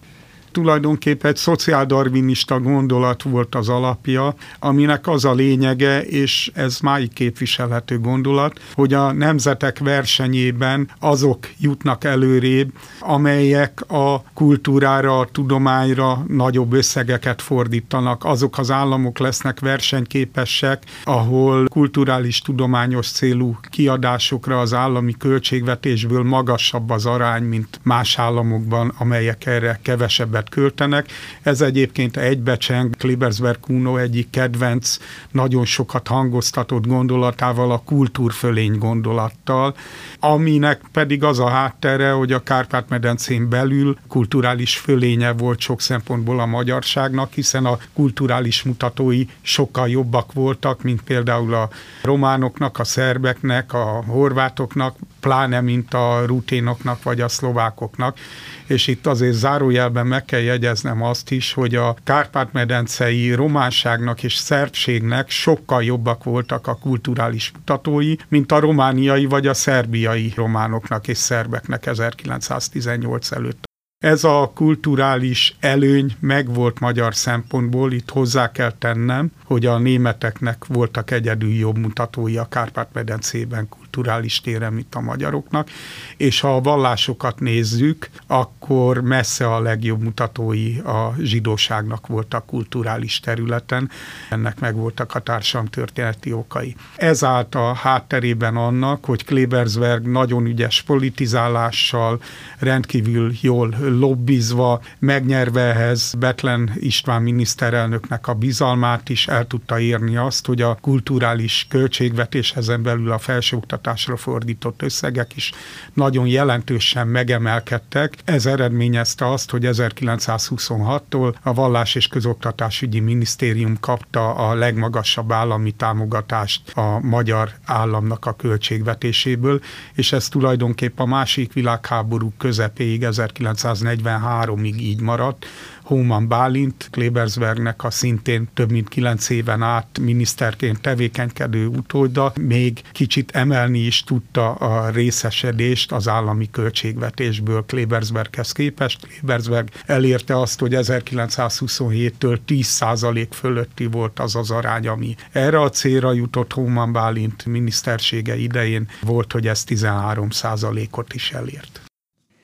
Tulajdonképpen 0.51 1.31
egy 1.31 1.37
szociáldarvinista 1.37 2.59
gondolat 2.59 3.23
volt 3.23 3.55
az 3.55 3.69
alapja, 3.69 4.35
aminek 4.59 5.07
az 5.07 5.25
a 5.25 5.33
lényege, 5.33 6.01
és 6.01 6.51
ez 6.53 6.79
máig 6.79 7.13
képviselhető 7.13 7.99
gondolat, 7.99 8.59
hogy 8.73 8.93
a 8.93 9.11
nemzetek 9.11 9.79
versenyében 9.79 10.89
azok 10.99 11.47
jutnak 11.59 12.03
előrébb, 12.03 12.71
amelyek 12.99 13.91
a 13.91 14.23
kultúrára, 14.33 15.19
a 15.19 15.27
tudományra 15.31 16.23
nagyobb 16.27 16.73
összegeket 16.73 17.41
fordítanak. 17.41 18.25
Azok 18.25 18.57
az 18.57 18.71
államok 18.71 19.19
lesznek 19.19 19.59
versenyképesek, 19.59 20.83
ahol 21.03 21.67
kulturális, 21.67 22.41
tudományos 22.41 23.11
célú 23.11 23.57
kiadásokra 23.69 24.59
az 24.59 24.73
állami 24.73 25.13
költségvetésből 25.17 26.23
magasabb 26.23 26.89
az 26.89 27.05
arány, 27.05 27.43
mint 27.43 27.79
más 27.83 28.19
államokban, 28.19 28.93
amelyek 28.97 29.45
erre 29.45 29.79
kevesebb 29.81 30.35
többet 30.39 30.49
költenek. 30.49 31.09
Ez 31.41 31.61
egyébként 31.61 32.17
egybecseng 32.17 32.95
Klibersberg 32.95 33.59
Kuno 33.59 33.97
egyik 33.97 34.29
kedvenc, 34.29 34.97
nagyon 35.31 35.65
sokat 35.65 36.07
hangoztatott 36.07 36.87
gondolatával, 36.87 37.71
a 37.71 37.81
kultúrfölény 37.85 38.77
gondolattal, 38.77 39.75
aminek 40.19 40.81
pedig 40.91 41.23
az 41.23 41.39
a 41.39 41.49
háttere, 41.49 42.11
hogy 42.11 42.31
a 42.31 42.43
Kárpát-medencén 42.43 43.49
belül 43.49 43.97
kulturális 44.07 44.77
fölénye 44.77 45.31
volt 45.31 45.59
sok 45.59 45.81
szempontból 45.81 46.39
a 46.39 46.45
magyarságnak, 46.45 47.33
hiszen 47.33 47.65
a 47.65 47.77
kulturális 47.93 48.63
mutatói 48.63 49.25
sokkal 49.41 49.89
jobbak 49.89 50.33
voltak, 50.33 50.83
mint 50.83 51.01
például 51.01 51.53
a 51.53 51.69
románoknak, 52.03 52.79
a 52.79 52.83
szerbeknek, 52.83 53.73
a 53.73 54.03
horvátoknak, 54.07 54.95
pláne 55.19 55.61
mint 55.61 55.93
a 55.93 56.23
ruténoknak 56.25 57.03
vagy 57.03 57.21
a 57.21 57.27
szlovákoknak. 57.27 58.17
És 58.65 58.87
itt 58.87 59.07
azért 59.07 59.33
zárójelben 59.33 60.07
meg 60.07 60.25
kell 60.30 60.39
jegyeznem 60.39 61.01
azt 61.03 61.32
is, 61.32 61.53
hogy 61.53 61.75
a 61.75 61.95
Kárpát-medencei 62.03 63.34
románságnak 63.34 64.23
és 64.23 64.36
szerbségnek 64.36 65.30
sokkal 65.30 65.84
jobbak 65.84 66.23
voltak 66.23 66.67
a 66.67 66.75
kulturális 66.75 67.51
mutatói, 67.51 68.15
mint 68.27 68.51
a 68.51 68.59
romániai 68.59 69.25
vagy 69.25 69.47
a 69.47 69.53
szerbiai 69.53 70.34
románoknak 70.36 71.07
és 71.07 71.17
szerbeknek 71.17 71.86
1918 71.86 73.32
előtt. 73.32 73.67
Ez 74.03 74.23
a 74.23 74.51
kulturális 74.55 75.55
előny 75.59 76.15
megvolt 76.19 76.80
magyar 76.80 77.15
szempontból, 77.15 77.91
itt 77.91 78.09
hozzá 78.09 78.51
kell 78.51 78.71
tennem, 78.71 79.32
hogy 79.43 79.65
a 79.65 79.77
németeknek 79.77 80.65
voltak 80.65 81.11
egyedül 81.11 81.53
jobb 81.53 81.77
mutatói 81.77 82.38
a 82.38 82.47
Kárpát-medencében 82.49 83.67
kulturális 83.99 84.41
téren, 84.41 84.73
mint 84.73 84.95
a 84.95 85.01
magyaroknak, 85.01 85.69
és 86.17 86.39
ha 86.39 86.55
a 86.55 86.61
vallásokat 86.61 87.39
nézzük, 87.39 88.09
akkor 88.27 89.01
messze 89.01 89.53
a 89.53 89.59
legjobb 89.59 90.01
mutatói 90.01 90.77
a 90.77 91.13
zsidóságnak 91.21 92.07
voltak 92.07 92.45
kulturális 92.45 93.19
területen, 93.19 93.89
ennek 94.29 94.59
meg 94.59 94.75
voltak 94.75 95.15
a 95.15 95.39
történeti 95.69 96.33
okai. 96.33 96.75
Ez 96.95 97.23
állt 97.23 97.55
a 97.55 97.73
hátterében 97.73 98.55
annak, 98.55 99.05
hogy 99.05 99.25
Klebersberg 99.25 100.07
nagyon 100.07 100.45
ügyes 100.45 100.81
politizálással, 100.81 102.21
rendkívül 102.59 103.31
jól 103.41 103.75
lobbizva, 103.79 104.81
megnyerve 104.99 105.61
ehhez 105.61 106.13
Betlen 106.19 106.71
István 106.75 107.21
miniszterelnöknek 107.21 108.27
a 108.27 108.33
bizalmát 108.33 109.09
is 109.09 109.27
el 109.27 109.47
tudta 109.47 109.79
érni 109.79 110.15
azt, 110.17 110.45
hogy 110.45 110.61
a 110.61 110.77
kulturális 110.81 111.65
költségvetéshez 111.69 112.67
belül 112.81 113.11
a 113.11 113.17
felsőoktatás 113.17 113.88
oktatásra 113.89 114.17
fordított 114.17 114.81
összegek 114.81 115.35
is 115.35 115.51
nagyon 115.93 116.27
jelentősen 116.27 117.07
megemelkedtek. 117.07 118.13
Ez 118.25 118.45
eredményezte 118.45 119.31
azt, 119.31 119.49
hogy 119.49 119.63
1926-tól 119.65 121.33
a 121.43 121.53
Vallás 121.53 121.95
és 121.95 122.07
Közoktatásügyi 122.07 122.99
Minisztérium 122.99 123.79
kapta 123.79 124.35
a 124.35 124.53
legmagasabb 124.53 125.31
állami 125.31 125.71
támogatást 125.71 126.71
a 126.77 126.99
magyar 126.99 127.51
államnak 127.65 128.25
a 128.25 128.33
költségvetéséből, 128.33 129.61
és 129.93 130.11
ez 130.11 130.27
tulajdonképp 130.27 130.99
a 130.99 131.05
másik 131.05 131.53
világháború 131.53 132.33
közepéig, 132.37 133.05
1943-ig 133.05 134.75
így 134.75 135.01
maradt, 135.01 135.45
Hóman 135.89 136.27
Bálint, 136.27 136.87
Klebersbergnek 136.91 137.83
a 137.83 137.91
szintén 137.91 138.49
több 138.53 138.71
mint 138.71 138.89
kilenc 138.89 139.29
éven 139.29 139.61
át 139.61 139.99
miniszterként 140.01 140.81
tevékenykedő 140.81 141.67
utóda, 141.67 142.33
még 142.41 142.81
kicsit 142.91 143.31
emelni 143.31 143.79
is 143.79 144.03
tudta 144.03 144.51
a 144.51 144.89
részesedést 144.89 145.91
az 145.91 146.07
állami 146.07 146.49
költségvetésből 146.51 147.65
Klebersberghez 147.65 148.51
képest. 148.51 149.07
Klebersberg 149.07 149.69
elérte 149.85 150.39
azt, 150.39 150.59
hogy 150.59 150.73
1927-től 150.75 152.37
10% 152.47 153.27
fölötti 153.31 153.85
volt 153.85 154.19
az 154.19 154.35
az 154.35 154.51
arány, 154.51 154.87
ami 154.87 155.15
erre 155.31 155.61
a 155.61 155.69
célra 155.69 156.13
jutott 156.13 156.53
Hóman 156.53 156.91
Bálint 156.91 157.45
minisztersége 157.45 158.37
idején 158.37 158.87
volt, 159.01 159.31
hogy 159.31 159.47
ez 159.47 159.63
13%-ot 159.67 161.13
is 161.13 161.31
elért. 161.31 161.88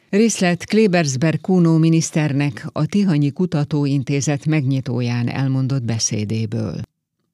Részlet 0.09 0.65
Klebersberg 0.65 1.41
Kuno 1.41 1.77
miniszternek 1.77 2.67
a 2.71 2.85
Tihanyi 2.85 3.31
Kutatóintézet 3.31 4.45
megnyitóján 4.45 5.29
elmondott 5.29 5.83
beszédéből. 5.83 6.75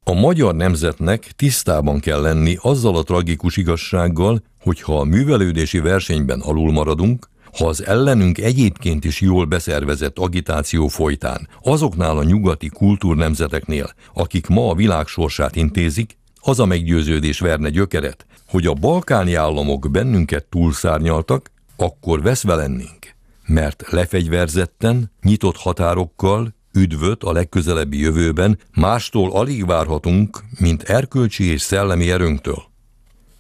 A 0.04 0.14
magyar 0.14 0.56
nemzetnek 0.56 1.32
tisztában 1.36 2.00
kell 2.00 2.22
lenni 2.22 2.58
azzal 2.62 2.96
a 2.96 3.04
tragikus 3.04 3.58
igazsággal, 3.58 4.44
hogy 4.62 4.82
ha 4.82 5.00
a 5.00 5.04
művelődési 5.04 5.80
versenyben 5.80 6.40
alul 6.40 6.72
maradunk, 6.72 7.30
ha 7.58 7.68
az 7.68 7.86
ellenünk 7.86 8.38
egyébként 8.38 9.06
is 9.06 9.22
jól 9.22 9.46
beszervezett 9.46 10.20
agitáció 10.20 10.88
folytán, 10.88 11.48
azoknál 11.64 12.18
a 12.18 12.24
nyugati 12.24 12.68
kultúrnemzeteknél, 12.68 13.94
akik 14.14 14.48
ma 14.48 14.70
a 14.70 14.76
világ 14.76 15.08
sorsát 15.08 15.56
intézik, 15.56 16.18
az 16.42 16.60
a 16.60 16.66
meggyőződés 16.66 17.40
verne 17.40 17.70
gyökeret, 17.70 18.26
hogy 18.48 18.66
a 18.66 18.74
balkáni 18.74 19.34
államok 19.34 19.92
bennünket 19.92 20.46
túlszárnyaltak, 20.46 21.52
akkor 21.82 22.22
veszve 22.22 22.56
lennénk, 22.56 23.16
mert 23.46 23.84
lefegyverzetten, 23.90 25.12
nyitott 25.22 25.58
határokkal, 25.58 26.54
üdvöt 26.74 27.24
a 27.24 27.32
legközelebbi 27.32 28.00
jövőben 28.00 28.60
mástól 28.74 29.32
alig 29.32 29.66
várhatunk, 29.66 30.44
mint 30.60 30.84
erkölcsi 30.84 31.44
és 31.44 31.62
szellemi 31.62 32.12
erőnktől. 32.12 32.64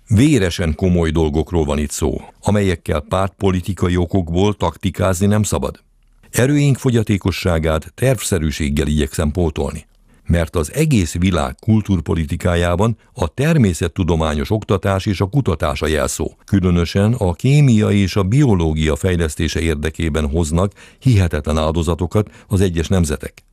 Véresen 0.08 0.76
komoly 0.76 1.10
dolgokról 1.10 1.66
van 1.66 1.78
itt 1.78 1.92
szó, 1.92 2.22
amelyekkel 2.42 3.00
pártpolitikai 3.00 3.98
okokból 3.98 4.54
taktikázni 4.54 5.26
nem 5.26 5.44
szabad. 5.44 5.84
Erőink 6.32 6.78
fogyatékosságát 6.78 7.92
tervszerűséggel 7.96 8.88
igyekszem 8.88 9.32
pótolni 9.32 9.89
mert 10.32 10.55
az 10.55 10.73
egész 10.73 11.13
világ 11.13 11.55
kultúrpolitikájában 11.59 12.97
a 13.13 13.27
természettudományos 13.27 14.51
oktatás 14.51 15.05
és 15.05 15.21
a 15.21 15.25
kutatás 15.25 15.82
a 15.82 15.88
jelszó. 15.88 16.32
Különösen 16.45 17.13
a 17.13 17.34
kémia 17.34 17.89
és 17.89 18.15
a 18.15 18.23
biológia 18.23 18.95
fejlesztése 18.95 19.59
érdekében 19.59 20.29
hoznak 20.29 20.71
hihetetlen 20.99 21.57
áldozatokat 21.57 22.29
az 22.47 22.61
egyes 22.61 22.88
nemzetek. 22.88 23.43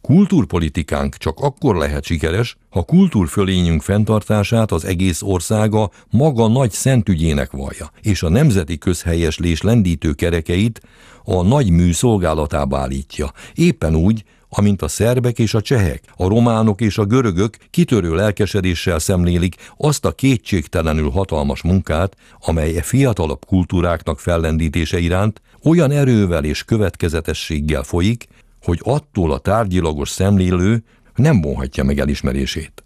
Kultúrpolitikánk 0.00 1.16
csak 1.16 1.38
akkor 1.40 1.76
lehet 1.76 2.04
sikeres, 2.04 2.56
ha 2.70 2.82
kultúrfölényünk 2.82 3.82
fenntartását 3.82 4.72
az 4.72 4.84
egész 4.84 5.22
országa 5.22 5.90
maga 6.10 6.48
nagy 6.48 6.70
szentügyének 6.70 7.50
vallja, 7.50 7.90
és 8.02 8.22
a 8.22 8.28
nemzeti 8.28 8.78
közhelyeslés 8.78 9.62
lendítő 9.62 10.12
kerekeit 10.12 10.80
a 11.24 11.42
nagy 11.42 11.70
mű 11.70 11.92
szolgálatába 11.92 12.78
állítja, 12.78 13.32
éppen 13.54 13.94
úgy, 13.94 14.24
amint 14.48 14.82
a 14.82 14.88
szerbek 14.88 15.38
és 15.38 15.54
a 15.54 15.60
csehek, 15.60 16.02
a 16.16 16.28
románok 16.28 16.80
és 16.80 16.98
a 16.98 17.04
görögök 17.04 17.56
kitörő 17.70 18.14
lelkesedéssel 18.14 18.98
szemlélik 18.98 19.54
azt 19.76 20.04
a 20.04 20.12
kétségtelenül 20.12 21.10
hatalmas 21.10 21.62
munkát, 21.62 22.16
amely 22.40 22.76
e 22.76 22.82
fiatalabb 22.82 23.44
kultúráknak 23.44 24.20
fellendítése 24.20 24.98
iránt 24.98 25.40
olyan 25.62 25.90
erővel 25.90 26.44
és 26.44 26.64
következetességgel 26.64 27.82
folyik, 27.82 28.26
hogy 28.62 28.80
attól 28.82 29.32
a 29.32 29.38
tárgyilagos 29.38 30.08
szemlélő 30.08 30.84
nem 31.14 31.40
vonhatja 31.40 31.84
meg 31.84 31.98
elismerését. 31.98 32.82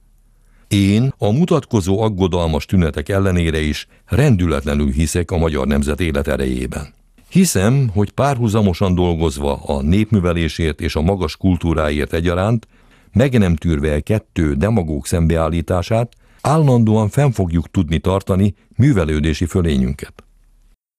Én 0.68 1.14
a 1.18 1.30
mutatkozó 1.30 2.00
aggodalmas 2.00 2.66
tünetek 2.66 3.08
ellenére 3.08 3.60
is 3.60 3.86
rendületlenül 4.06 4.90
hiszek 4.90 5.30
a 5.30 5.36
magyar 5.36 5.66
nemzet 5.66 6.00
élet 6.00 6.28
erejében. 6.28 6.94
Hiszem, 7.32 7.88
hogy 7.94 8.10
párhuzamosan 8.10 8.94
dolgozva 8.94 9.54
a 9.54 9.82
népművelésért 9.82 10.80
és 10.80 10.96
a 10.96 11.00
magas 11.00 11.36
kultúráért 11.36 12.12
egyaránt, 12.12 12.68
meg 13.12 13.38
nem 13.38 13.56
tűrve 13.56 13.92
el 13.92 14.02
kettő 14.02 14.54
demagóg 14.54 15.06
szembeállítását, 15.06 16.12
állandóan 16.40 17.08
fenn 17.08 17.30
fogjuk 17.30 17.70
tudni 17.70 17.98
tartani 17.98 18.54
művelődési 18.76 19.44
fölényünket. 19.44 20.24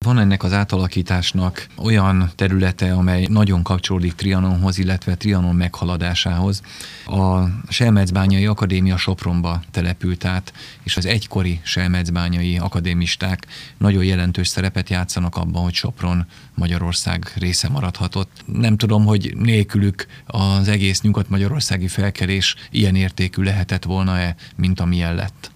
Van 0.04 0.20
ennek 0.20 0.44
az 0.44 0.54
átalakításnak 0.54 1.68
olyan 1.78 2.32
területe, 2.36 2.94
amely 2.94 3.26
nagyon 3.30 3.64
kapcsolódik 3.64 4.14
Trianonhoz, 4.14 4.78
illetve 4.78 5.16
Trianon 5.16 5.56
meghaladásához. 5.56 6.62
A 7.06 7.44
Selmecbányai 7.70 8.46
Akadémia 8.46 8.98
Sopronba 8.98 9.62
települt 9.72 10.26
át, 10.26 10.54
és 10.84 10.98
az 10.98 11.06
egykori 11.06 11.60
Selmecbányai 11.64 12.58
akadémisták 12.58 13.46
nagyon 13.78 14.04
jelentős 14.04 14.48
szerepet 14.48 14.90
játszanak 14.90 15.36
abban, 15.36 15.64
hogy 15.64 15.74
Sopron 15.74 16.26
Magyarország 16.54 17.32
része 17.36 17.70
maradhatott. 17.70 18.44
Nem 18.46 18.78
tudom, 18.78 19.06
hogy 19.06 19.34
nélkülük 19.38 20.06
az 20.26 20.68
egész 20.68 21.02
nyugat-magyarországi 21.02 21.88
felkerés 21.88 22.56
ilyen 22.72 22.96
értékű 22.96 23.44
lehetett 23.44 23.84
volna-e, 23.84 24.36
mint 24.56 24.80
amilyen 24.80 25.16
lett 25.16 25.53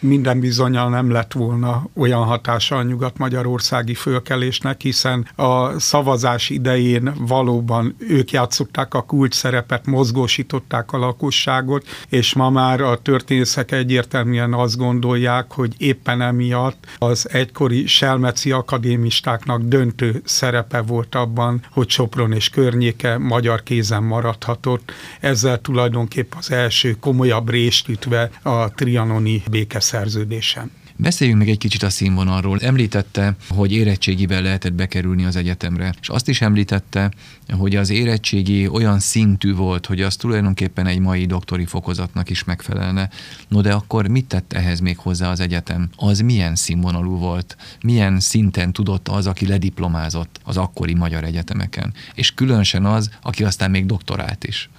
minden 0.00 0.40
bizonyal 0.40 0.88
nem 0.88 1.10
lett 1.10 1.32
volna 1.32 1.86
olyan 1.96 2.24
hatása 2.24 2.76
a 2.76 2.82
nyugat-magyarországi 2.82 3.94
fölkelésnek, 3.94 4.80
hiszen 4.80 5.28
a 5.36 5.78
szavazás 5.78 6.50
idején 6.50 7.12
valóban 7.18 7.96
ők 7.98 8.30
játszották 8.30 8.94
a 8.94 9.02
kulcs 9.02 9.34
szerepet, 9.34 9.86
mozgósították 9.86 10.92
a 10.92 10.98
lakosságot, 10.98 11.86
és 12.08 12.34
ma 12.34 12.50
már 12.50 12.80
a 12.80 12.98
történészek 12.98 13.72
egyértelműen 13.72 14.54
azt 14.54 14.76
gondolják, 14.76 15.52
hogy 15.52 15.74
éppen 15.78 16.20
emiatt 16.20 16.86
az 16.98 17.28
egykori 17.32 17.86
selmeci 17.86 18.52
akadémistáknak 18.52 19.62
döntő 19.62 20.22
szerepe 20.24 20.80
volt 20.80 21.14
abban, 21.14 21.64
hogy 21.70 21.90
Sopron 21.90 22.32
és 22.32 22.48
környéke 22.48 23.18
magyar 23.18 23.62
kézen 23.62 24.02
maradhatott. 24.02 24.92
Ezzel 25.20 25.60
tulajdonképp 25.60 26.32
az 26.38 26.50
első 26.50 26.96
komolyabb 27.00 27.50
rést 27.50 27.88
ütve 27.88 28.30
a 28.42 28.70
trianoni 28.70 29.42
békeszerződés 29.50 29.94
szerződésen. 29.96 30.70
Beszéljünk 30.98 31.38
meg 31.38 31.48
egy 31.48 31.58
kicsit 31.58 31.82
a 31.82 31.90
színvonalról. 31.90 32.58
Említette, 32.60 33.36
hogy 33.48 33.72
érettségivel 33.72 34.42
lehetett 34.42 34.72
bekerülni 34.72 35.24
az 35.24 35.36
egyetemre, 35.36 35.94
és 36.00 36.08
azt 36.08 36.28
is 36.28 36.40
említette, 36.40 37.10
hogy 37.50 37.76
az 37.76 37.90
érettségi 37.90 38.68
olyan 38.68 38.98
szintű 38.98 39.54
volt, 39.54 39.86
hogy 39.86 40.02
az 40.02 40.16
tulajdonképpen 40.16 40.86
egy 40.86 40.98
mai 40.98 41.26
doktori 41.26 41.64
fokozatnak 41.64 42.30
is 42.30 42.44
megfelelne. 42.44 43.08
No 43.48 43.60
de 43.60 43.72
akkor 43.72 44.08
mit 44.08 44.26
tett 44.26 44.52
ehhez 44.52 44.80
még 44.80 44.98
hozzá 44.98 45.30
az 45.30 45.40
egyetem? 45.40 45.88
Az 45.96 46.20
milyen 46.20 46.54
színvonalú 46.54 47.18
volt? 47.18 47.56
Milyen 47.82 48.20
szinten 48.20 48.72
tudott 48.72 49.08
az, 49.08 49.26
aki 49.26 49.46
lediplomázott 49.46 50.40
az 50.44 50.56
akkori 50.56 50.94
magyar 50.94 51.24
egyetemeken? 51.24 51.94
És 52.14 52.34
különösen 52.34 52.84
az, 52.84 53.10
aki 53.22 53.44
aztán 53.44 53.70
még 53.70 53.86
doktorált 53.86 54.44
is. 54.44 54.70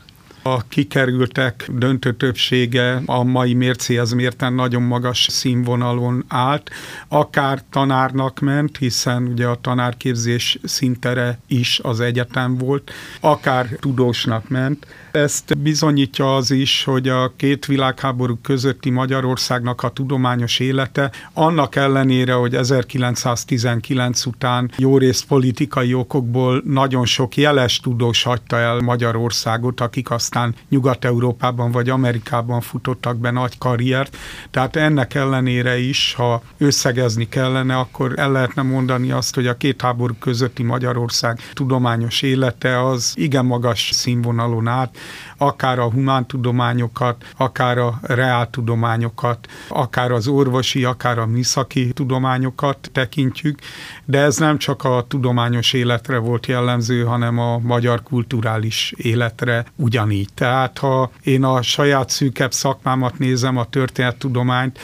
A 0.54 0.64
kikerültek 0.68 1.70
döntő 1.74 2.14
többsége 2.14 3.02
a 3.06 3.24
mai 3.24 3.54
mércéhez 3.54 4.12
mérten 4.14 4.54
nagyon 4.54 4.82
magas 4.82 5.28
színvonalon 5.30 6.24
állt, 6.28 6.70
akár 7.08 7.62
tanárnak 7.70 8.40
ment, 8.40 8.78
hiszen 8.78 9.24
ugye 9.24 9.46
a 9.46 9.62
tanárképzés 9.62 10.60
szintere 10.64 11.40
is 11.48 11.80
az 11.84 12.00
egyetem 12.00 12.58
volt, 12.58 12.92
akár 13.20 13.68
tudósnak 13.80 14.50
ment. 14.50 14.88
Ezt 15.18 15.58
bizonyítja 15.58 16.36
az 16.36 16.52
is, 16.52 16.84
hogy 16.84 17.10
a 17.10 17.34
két 17.36 17.66
világháború 17.66 18.38
közötti 18.42 18.90
Magyarországnak 18.90 19.84
a 19.84 19.90
tudományos 19.90 20.60
élete, 20.60 21.12
annak 21.34 21.76
ellenére, 21.76 22.34
hogy 22.34 22.56
1919 22.56 24.26
után 24.26 24.72
jó 24.78 24.98
részt 24.98 25.26
politikai 25.26 25.94
okokból 25.94 26.62
nagyon 26.66 27.06
sok 27.06 27.38
jeles 27.38 27.80
tudós 27.80 28.24
hagyta 28.24 28.58
el 28.58 28.80
Magyarországot, 28.80 29.82
akik 29.82 30.12
aztán 30.12 30.56
Nyugat-Európában 30.70 31.72
vagy 31.72 31.90
Amerikában 31.90 32.62
futottak 32.62 33.18
be 33.18 33.32
nagy 33.32 33.58
karriert. 33.58 34.18
Tehát 34.52 34.76
ennek 34.76 35.14
ellenére 35.14 35.80
is, 35.80 36.14
ha 36.14 36.42
összegezni 36.58 37.30
kellene, 37.30 37.78
akkor 37.78 38.14
el 38.16 38.32
lehetne 38.32 38.62
mondani 38.62 39.12
azt, 39.12 39.36
hogy 39.36 39.48
a 39.48 39.58
két 39.58 39.82
háború 39.82 40.14
közötti 40.20 40.64
Magyarország 40.64 41.40
tudományos 41.54 42.22
élete 42.22 42.86
az 42.86 43.14
igen 43.16 43.46
magas 43.46 43.90
színvonalon 43.94 44.68
át, 44.68 44.96
akár 45.38 45.80
a 45.80 45.92
humántudományokat, 45.92 47.26
akár 47.38 47.78
a 47.78 48.00
reáltudományokat, 48.02 49.48
akár 49.70 50.12
az 50.12 50.28
orvosi, 50.28 50.84
akár 50.84 51.20
a 51.20 51.26
műszaki 51.26 51.94
tudományokat 51.94 52.90
tekintjük, 52.94 53.60
de 54.06 54.20
ez 54.20 54.38
nem 54.38 54.58
csak 54.58 54.84
a 54.84 55.06
tudományos 55.08 55.74
életre 55.74 56.18
volt 56.18 56.46
jellemző, 56.46 57.04
hanem 57.04 57.40
a 57.40 57.58
magyar 57.58 58.04
kulturális 58.04 58.94
életre 58.98 59.66
ugyanígy. 59.76 60.30
Tehát 60.34 60.78
ha 60.78 61.12
én 61.24 61.44
a 61.44 61.62
saját 61.62 62.10
szűkebb 62.10 62.52
szakmámat 62.52 63.18
nézem, 63.18 63.58
a 63.58 63.66
történettudományt, 63.66 64.80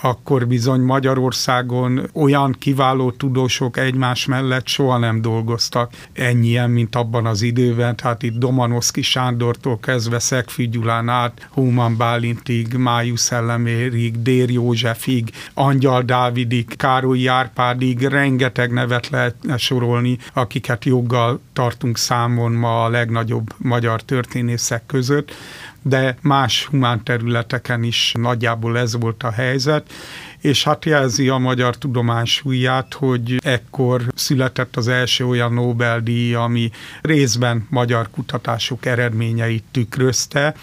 akkor 0.00 0.46
bizony 0.46 0.80
Magyarországon 0.80 2.10
olyan 2.12 2.56
kiváló 2.58 3.10
tudósok 3.10 3.76
egymás 3.76 4.26
mellett 4.26 4.66
soha 4.66 4.98
nem 4.98 5.20
dolgoztak 5.20 5.92
ennyien, 6.12 6.70
mint 6.70 6.96
abban 6.96 7.26
az 7.26 7.42
időben. 7.42 7.96
Tehát 7.96 8.22
itt 8.22 8.38
Domanoszki 8.38 9.02
Sándortól 9.02 9.78
kezdve 9.78 10.18
Szegfű 10.18 10.68
Gyulán 10.68 11.08
át, 11.08 11.48
Human 11.50 11.96
Bálintig, 11.96 12.74
Májusz 12.74 13.22
Szellemérig, 13.22 14.22
Dér 14.22 14.50
Józsefig, 14.50 15.30
Angyal 15.54 16.02
Dávidig, 16.02 16.76
Károly 16.76 17.28
Árpádig 17.28 18.02
rengeteg 18.02 18.72
nevet 18.72 19.08
lehet 19.08 19.36
sorolni, 19.56 20.18
akiket 20.32 20.84
joggal 20.84 21.40
tartunk 21.52 21.98
számon 21.98 22.52
ma 22.52 22.84
a 22.84 22.88
legnagyobb 22.88 23.52
magyar 23.56 24.02
történészek 24.02 24.86
között 24.86 25.32
de 25.88 26.16
más 26.20 26.64
humán 26.64 27.04
területeken 27.04 27.82
is 27.82 28.12
nagyjából 28.18 28.78
ez 28.78 28.96
volt 28.96 29.22
a 29.22 29.30
helyzet, 29.30 29.92
és 30.40 30.64
hát 30.64 30.84
jelzi 30.84 31.28
a 31.28 31.38
magyar 31.38 31.76
tudomány 31.76 32.24
súlyát, 32.24 32.94
hogy 32.94 33.36
ekkor 33.44 34.02
született 34.14 34.76
az 34.76 34.88
első 34.88 35.26
olyan 35.26 35.52
Nobel-díj, 35.52 36.34
ami 36.34 36.70
részben 37.00 37.66
magyar 37.70 38.10
kutatások 38.10 38.86
eredményeit 38.86 39.64
tükrözte, 39.70 40.54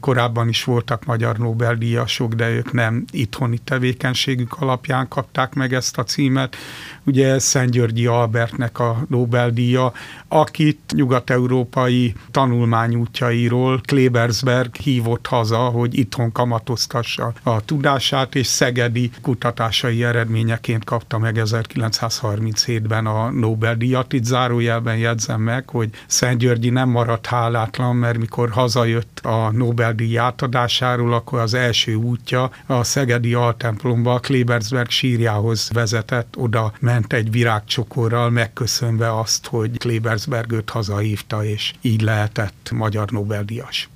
Korábban 0.00 0.48
is 0.48 0.64
voltak 0.64 1.04
magyar 1.04 1.38
Nobel-díjasok, 1.38 2.34
de 2.34 2.50
ők 2.50 2.72
nem 2.72 3.04
itthoni 3.10 3.58
tevékenységük 3.58 4.56
alapján 4.60 5.08
kapták 5.08 5.54
meg 5.54 5.72
ezt 5.72 5.98
a 5.98 6.04
címet. 6.04 6.56
Ugye 7.04 7.38
Szentgyörgyi 7.38 8.06
Albertnek 8.06 8.78
a 8.78 9.04
Nobel-díja, 9.08 9.92
akit 10.28 10.80
nyugat-európai 10.94 12.14
tanulmányútjairól 12.30 13.80
Klebersberg 13.84 14.74
hívott 14.74 15.26
haza, 15.26 15.58
hogy 15.58 15.98
itthon 15.98 16.32
kamatoztassa 16.32 17.32
a 17.42 17.64
tudását, 17.64 18.34
és 18.34 18.46
szegedi 18.46 19.10
kutatásai 19.22 20.04
eredményeként 20.04 20.84
kapta 20.84 21.18
meg 21.18 21.40
1937-ben 21.44 23.06
a 23.06 23.30
Nobel-díjat. 23.30 24.12
Itt 24.12 24.24
zárójelben 24.24 24.96
jegyzem 24.96 25.40
meg, 25.40 25.68
hogy 25.68 25.90
Szentgyörgyi 26.06 26.70
nem 26.70 26.88
maradt 26.88 27.26
hálátlan, 27.26 27.96
mert 27.96 28.18
mikor 28.18 28.50
hazajött 28.50 29.20
a 29.22 29.50
Nobel 29.50 29.85
Nobel-díj 29.86 30.18
átadásáról, 30.18 31.12
akkor 31.12 31.38
az 31.38 31.54
első 31.54 31.94
útja 31.94 32.50
a 32.66 32.84
Szegedi 32.84 33.34
Altemplomba 33.34 34.14
a 34.14 34.20
Klebersberg 34.20 34.90
sírjához 34.90 35.70
vezetett, 35.72 36.36
oda 36.36 36.72
ment 36.80 37.12
egy 37.12 37.30
virágcsokorral, 37.30 38.30
megköszönve 38.30 39.18
azt, 39.18 39.46
hogy 39.46 39.78
Klebersberg 39.78 40.52
őt 40.52 40.70
hazahívta, 40.70 41.44
és 41.44 41.74
így 41.80 42.00
lehetett 42.00 42.70
magyar 42.72 43.10
Nobel-díjas. 43.10 43.88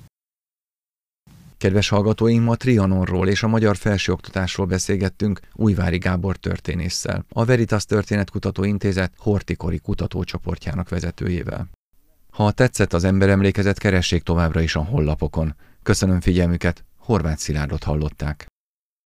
Kedves 1.57 1.89
hallgatóink, 1.89 2.43
ma 2.43 2.55
Trianonról 2.55 3.27
és 3.27 3.43
a 3.43 3.47
magyar 3.47 3.75
felsőoktatásról 3.75 4.65
beszélgettünk 4.65 5.39
Újvári 5.53 5.97
Gábor 5.97 6.37
történésszel, 6.37 7.25
a 7.29 7.45
Veritas 7.45 7.85
Történetkutató 7.85 8.63
Intézet 8.63 9.11
Hortikori 9.17 9.79
kutatócsoportjának 9.79 10.89
vezetőjével. 10.89 11.69
Ha 12.31 12.51
tetszett 12.51 12.93
az 12.93 13.03
emberemlékezet, 13.03 13.77
keressék 13.77 14.23
továbbra 14.23 14.61
is 14.61 14.75
a 14.75 14.83
hollapokon. 14.83 15.55
Köszönöm 15.83 16.21
figyelmüket, 16.21 16.85
Horváth 16.97 17.39
Szilárdot 17.39 17.83
hallották. 17.83 18.45